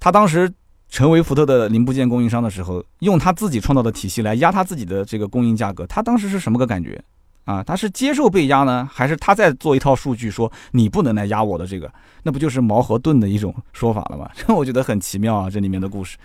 [0.00, 0.50] 他当时
[0.92, 7.02] 成为福特的零部件供应商的时候，用他自己创造的体系来压他自己的这个供应价格，他当时是什么个感觉？
[7.46, 11.90] 啊，他是接受被压呢，还是他在做一套数据说你不能来压我的这个？
[12.24, 14.30] 那不就是矛和盾的一种说法了吗？
[14.34, 16.18] 这 我觉得很奇妙啊，这里面的故事。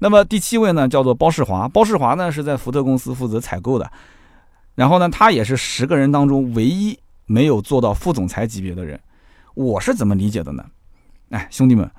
[0.00, 1.66] 那么第七位呢，叫做包世华。
[1.66, 3.90] 包世华呢是在福特公司负责采购的，
[4.74, 9.00] 然后呢，他也是十个人当中唯一没有做到副总裁级别的人。
[9.54, 10.66] 我是怎么理解的呢？
[11.30, 11.90] 哎，兄弟们，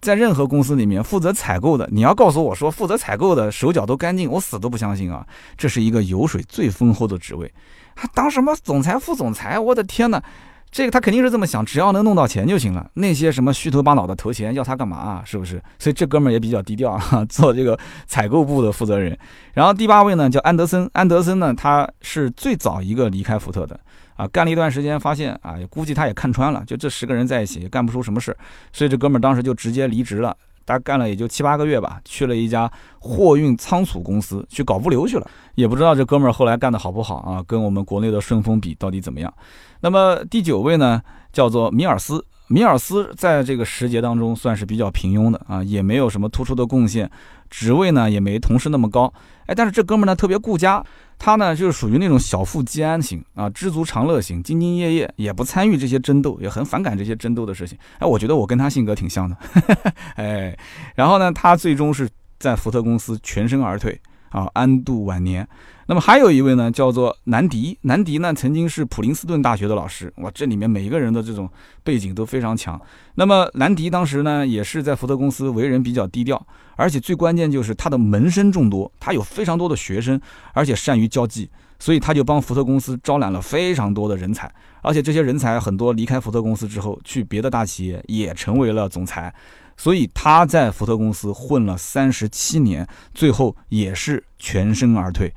[0.00, 5.26] 在任何公司里面负责采购的，你要告诉我说负责采购的手脚都干净，我死都不相信啊！
[5.56, 7.52] 这是一个油水最丰厚的职位。
[7.96, 9.58] 他当什么总裁、副总裁？
[9.58, 10.22] 我的天哪，
[10.70, 12.88] 这个他肯定是这么想，只要能弄到钱就行了。
[12.94, 15.22] 那些什么虚头巴脑的投钱要他干嘛啊？
[15.24, 15.60] 是不是？
[15.80, 17.76] 所以这哥们儿也比较低调啊，做这个
[18.06, 19.18] 采购部的负责人。
[19.52, 23.78] 然后第八位呢叫安德森，安德森呢他是最早一个离开福特的
[24.18, 28.36] 啊，干了一段时间发现啊，估计他也看穿了，就这十个人在一起也干不出什么事
[28.70, 30.36] 所以这哥们儿当时就直接离职了。
[30.64, 37.42] 大概干了也就七八个月吧，去了一家货运仓储公司去搞物流去了，也不知道这哥们儿后来干的好不好啊？
[37.46, 39.32] 跟我们国内的顺丰比到底怎么样？
[39.80, 41.00] 那么第九位呢，
[41.32, 42.22] 叫做米尔斯。
[42.48, 47.10] 米尔斯在这个时节当中算是比较平庸的啊，也没有什么突出的贡献，
[47.50, 49.12] 职位呢也没同事那么高。
[49.46, 50.84] 哎，但是这哥们呢特别顾家。
[51.20, 57.76] 他呢，就是属于那种小富即安型啊，知足常乐型，兢兢业业，也不参与这些争斗，也很反感这些争斗的事情。
[57.98, 59.36] 哎，我觉得我跟他性格挺像的。
[60.14, 60.56] 哎，
[60.94, 65.44] 然后呢，他最终是在福特公司全身而退啊，安度晚年。
[65.90, 67.78] 那么还有一位呢，叫做南迪。
[67.80, 70.12] 南迪呢，曾经是普林斯顿大学的老师。
[70.18, 71.48] 哇，这里面每一个人的这种
[71.82, 72.78] 背景都非常强。
[73.14, 80.20] 那么南迪当时呢，也是在福特公司为人比较低调，而且最关键就是他的门生众多，他有非常多的学生，
[80.52, 84.52] 而且善于交际，所以他就帮福特公司招揽了非常多的人才。
[84.82, 89.34] 而且这些人才很多离开福特公司之后，去别的大企业也成为了总裁。
[89.78, 95.32] 所以他在福特公司混了三十七年，最后也是全身而退。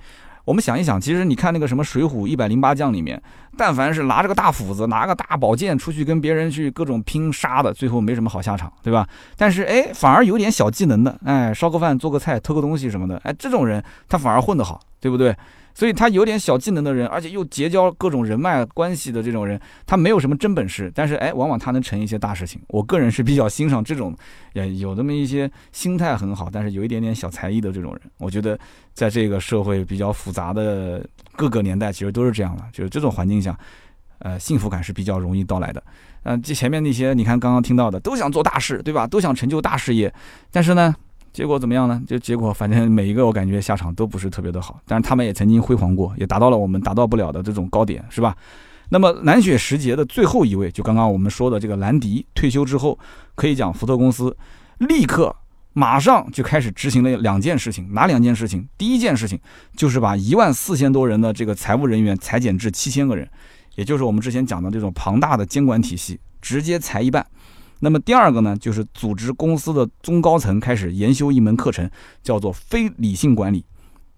[0.46, 3.22] 我们想一想，其实你看那个什么《水浒》一百零八将里面，
[3.58, 9.08] 但凡是拿着个大斧子、拿个大宝剑出去跟别人去各种拼杀的，最后没什么好下场，对吧？
[9.38, 15.36] 但是哎，反而有点小技能的，哎，烧个饭、做个菜、偷个东西什么的，哎，这种人他反而混得好，对不对？
[15.74, 22.62] 所以他有点小技能的人，而且又结交各种人脉关系的这种人，他没有什么真本事，但是哎，往往他能成一些大事情。
[22.68, 24.16] 我个人是比较欣赏这种，
[24.54, 28.02] 也有那么一些心态很好，但是有一点点小才艺的这种人。
[28.18, 28.58] 我觉得
[28.94, 31.06] 在这个社会比较复杂的
[31.36, 33.58] 各个年代，其实都是这样的，就是这种环境下，
[34.20, 35.84] 呃，幸福感是比较容易到来的。
[36.24, 39.08] 嗯，这前面那些你看刚刚听到的，都想做大事，对吧？
[39.08, 40.14] 都想成就大事业，
[40.52, 40.94] 但是呢，
[41.34, 42.02] 结果怎么样呢？
[42.06, 44.80] 就结果反正每一个我感觉下场都不是特别的好。
[44.86, 48.36] 但是他们也曾经辉煌过，也达到了我们达到不了的这种高点，是吧？
[48.90, 53.00] 那么蓝雪时节的最后一位，就刚刚我们说的这个兰迪退休之后，
[53.36, 54.36] 可以讲福特公司
[54.80, 55.34] 立刻
[55.72, 58.68] 马上就开始执行了两件事情，哪两件事情？
[58.78, 59.40] 第一件事情
[59.78, 63.26] 就是把一万四千多人的这个财务人员裁减至七千个人。
[63.76, 67.26] 也就是我们之前讲的这种庞大的监管体系，直接裁一半。
[67.82, 71.90] 那么第二个呢，就是组织公司的中高层开始研修一门课程，
[72.24, 73.66] 叫做非理性管理。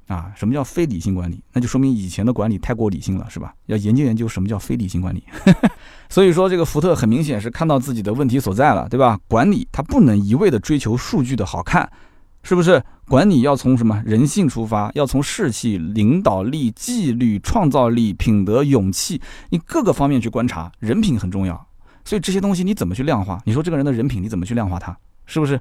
[0.08, 1.42] 啊，什么叫非理性管理？
[1.54, 3.54] 那就说明以前的管理太过理性了，是吧？
[3.68, 5.24] 要研究研究什么叫非理性管理。
[6.10, 9.18] 所以说，这个福特很明显是看到自己的问题所在了，对吧？
[9.30, 11.90] 管理它不能一味的追求数据的好看。
[12.44, 14.92] 是不是管理要从什么人性出发？
[14.94, 21.66] 要从士气、领导力、纪律、创造力、品德、勇气，你各个方面去观察，人品很重要。
[22.06, 23.42] 所以这些东西你怎么去量化？
[23.46, 24.98] 你说这个人的人品你怎么去量化他？
[25.26, 25.60] 是不是？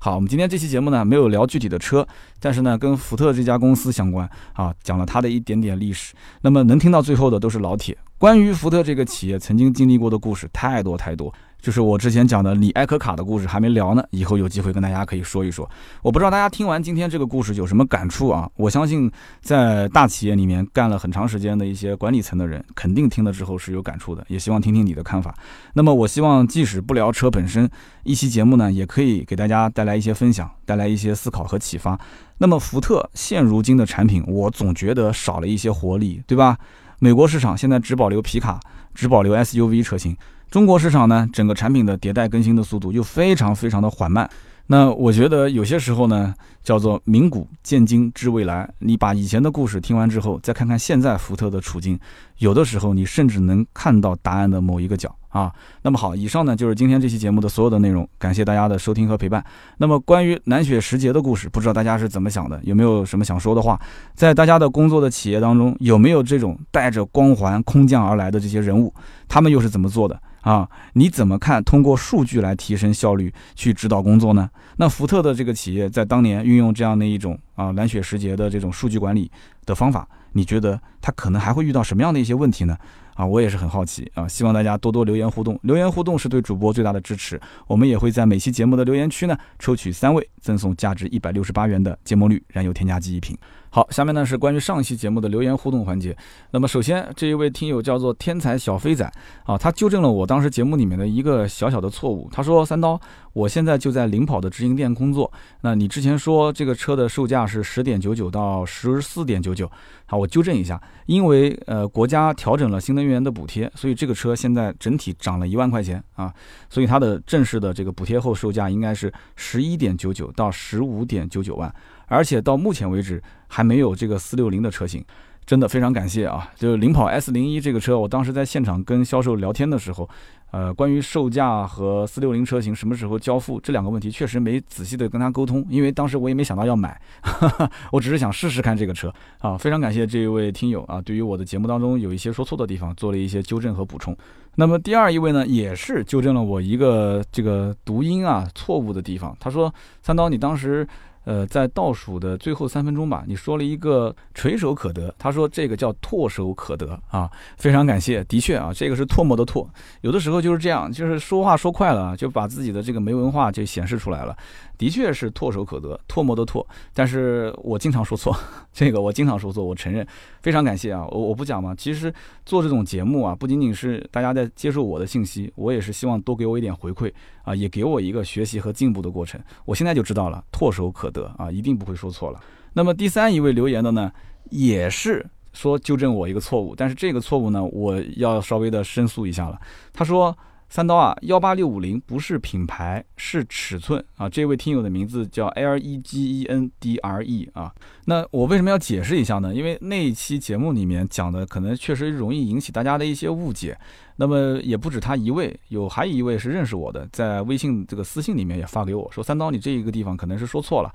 [0.00, 2.06] 好，我们今天这期节目呢，没有聊具体的车，
[2.38, 6.14] 但是呢，跟福特这家公司相关啊，讲了他的一点点历史。
[6.42, 11.34] 那么能听到最后的都是老铁，关于福特这个企业曾经经历过的故事太多太多。
[11.60, 15.68] 就是我之前讲的李艾可卡的故事还没聊呢，以后有机会跟大家可以说一说。
[16.02, 18.48] 我不知道大家听完今天这个故事有什么感触啊？
[18.56, 24.24] 我相信在大企业里面干了很长时间的一些管理层的人，肯定听了之后是有感触的。
[24.28, 25.34] 也希望听听你的看法。
[25.74, 27.68] 那么我希望即使不聊车本身，
[28.04, 31.98] 一期节目呢，也可以给大家带来一些分享，带来一些思考和启发。
[32.38, 36.56] 那么福特现如今的产品，我总觉得少了一些活力，对吧？
[37.00, 38.60] 美国市场现在只保留皮卡，
[38.94, 40.16] 只保留 SUV 车型。
[40.50, 44.28] 中国市场呢，整个产品的迭代更新的速度又非常非常的缓慢。
[44.70, 48.68] 那我觉得有些时候呢，叫做明古见今知未来。
[48.78, 51.98] 你把以前的故事听完之后，再看看现在福特的处境，
[52.38, 55.52] 有的时候你甚至能看到答案的某一个角啊。
[55.82, 59.44] 那么好，以上呢就是今天这期节目的所有的内容，感谢大家的收听和陪伴。
[59.76, 63.78] 那么关于南雪时节的故事，不知道大家是怎么想的，有没有什么想说的话？
[64.14, 68.92] 在大家的工作的企业当中，有没有这种带着光环空降而来的这些人物？
[69.28, 70.18] 他们又是怎么做的？
[70.40, 71.62] 啊，你怎么看？
[71.64, 74.48] 通过数据来提升效率，去指导工作呢？
[74.76, 79.30] 那福特的这个企业在当年运用这样的一种啊蓝雪时节的这种数据管理
[79.66, 82.76] 的方法，你觉得它可能还会遇到什么样的一些问题呢？
[83.14, 87.38] 啊，我也是很好奇啊，希望大家多多留言互动，留言互动是对主播最大的支持。
[87.66, 93.36] 我们也会在每期节目的留言区呢，抽取三位赠送价值一百六十八元的芥末绿燃油添加剂一瓶。
[93.70, 96.16] 好，下面呢是关于上一期节目的留言互动环节。
[96.52, 99.10] 那么首先这一位听友叫做天才小飞仔
[99.44, 102.28] 啊，他纠正了我当时节目里面的一个小小的错误。
[102.32, 102.98] 他说：“三刀，
[103.34, 105.30] 我现在就在领跑的直营店工作。
[105.60, 109.70] 那你之前说这个车的售价是十点九九到十四点九九，
[110.06, 116.32] 好，我纠正一下，因为呃国家调整了新能源的补贴，所以这个车现在整体涨了一万块钱啊，
[116.70, 121.72] 所以它的正式的这个补贴后售价应该是十一点九九到十五点九九万。”
[122.10, 125.04] 而且到目前为止还没有这个四六零的车型，
[125.44, 126.50] 真的非常感谢啊！
[126.54, 130.08] 就是领跑 S 零一这个车，我当时在现场跟销售聊天的时候，
[130.50, 137.00] 呃，关于售价和四六零车型什么时候交付这两个问题，确实没仔细的跟他沟通，因为当时我也没想到要买，
[137.90, 139.56] 我只是想试试看这个车啊！
[139.56, 144.16] 非常感谢这一位听友啊，对于我的节目当中有一些说错的地方做了一些纠正和补充。
[144.56, 149.72] 那么第二一位呢，也是纠正了我一个这个读音啊错误的地方，他说
[150.02, 150.86] 三刀，你当时。
[151.28, 159.68] 呃，在倒数的最后三分钟吧，你说了一个垂手可得，他说这个叫唾手可得啊，非常感谢，的确啊，这个是唾沫的唾，
[160.00, 164.34] 有的时候就是这样，就是说话说快了，就把自己的这个没文化就显示出来了。
[164.78, 166.64] 的确是唾手可得，唾沫的唾，
[166.94, 168.34] 但是我经常说错，
[168.72, 170.06] 这个我经常说错，我承认，
[170.40, 172.12] 非常感谢啊，我我不讲嘛，其实
[172.46, 177.12] 做这种节目啊，不仅仅是大家在接受我的信息，我也是希望多给我一点回馈
[177.42, 179.40] 啊，也给我一个学习和进步的过程。
[179.64, 182.40] 我现在就知道了，唾手可得啊，一定不会说错了。
[182.72, 184.12] 那么第三一位留言的呢，
[184.50, 189.60] 也是说纠正我一个错误，但是这个错误呢，我要稍微的申诉一下了。
[189.92, 190.36] 他说。
[190.70, 194.28] 三刀啊，幺八六五零不是品牌，是尺寸啊。
[194.28, 197.72] 这位听友的名字叫 L E G E N D R E 啊。
[198.04, 199.54] 那我为什么要解释一下呢？
[199.54, 203.78] 因为那一期节目里面讲的可能确实容易引起大家的一些误解。
[204.16, 210.92] 那么也不止他一位，有还有一位是认识我的，在微信这个私信里面也发给我说，三刀你这一个地方可能是说错了。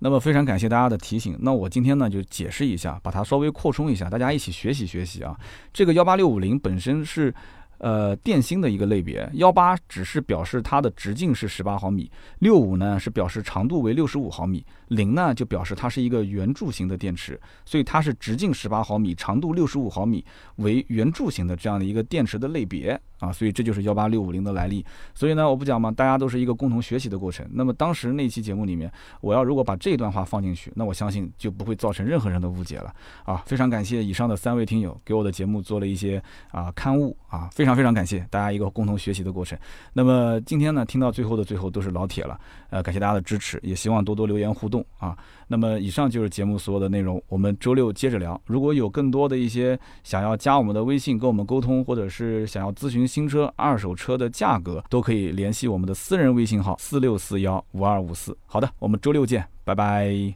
[0.00, 1.34] 那么非常感谢大家的提醒。
[1.40, 5.34] 那我今天呢就解释一下，把它稍微扩充一下，大家一起学习学习啊。
[5.72, 7.34] 这个幺八六五零本身是。
[7.78, 20.24] 呃，电芯的一个类别，幺八只是表示它的直径是十八毫米，六五呢是表示长度为六十五毫米，零呢就表示它是一个圆柱形的电池，所以它是直径十八毫米，长度六十五毫米
[20.56, 22.98] 为圆柱形的这样的一个电池的类别。
[23.24, 24.82] 啊，所以这就是幺八六五零的来历。
[25.14, 27.46] 所以呢，我不讲嘛，大家都是一个共同学习的过程。
[27.52, 32.94] 那么当时那期节目里面，我要如果把这段话放进去，那我相信就不会造成任何人的误解了
[33.24, 33.42] 啊！
[33.44, 37.74] 非常感谢以上的三位听友给我的节目做了一些啊刊物啊，非常。
[37.74, 39.58] 非常感谢大家一个共同学习的过程。
[39.92, 42.38] 那么今天呢，听到最后的最后都是老铁了，
[42.70, 45.18] 呃，感谢大家的支持，也希望多多留言互动啊。
[45.48, 48.40] 那么以上就是节目所有的内容，我们周六接着聊。
[48.46, 58.36] 如果有更多的一些想要加我们的微信跟我们沟通，或者是想要咨询新车、二手车的价格，都可以联系我们的私人微信号四六四幺五二五四。
[58.46, 60.32] 好的，我们周六见，拜拜。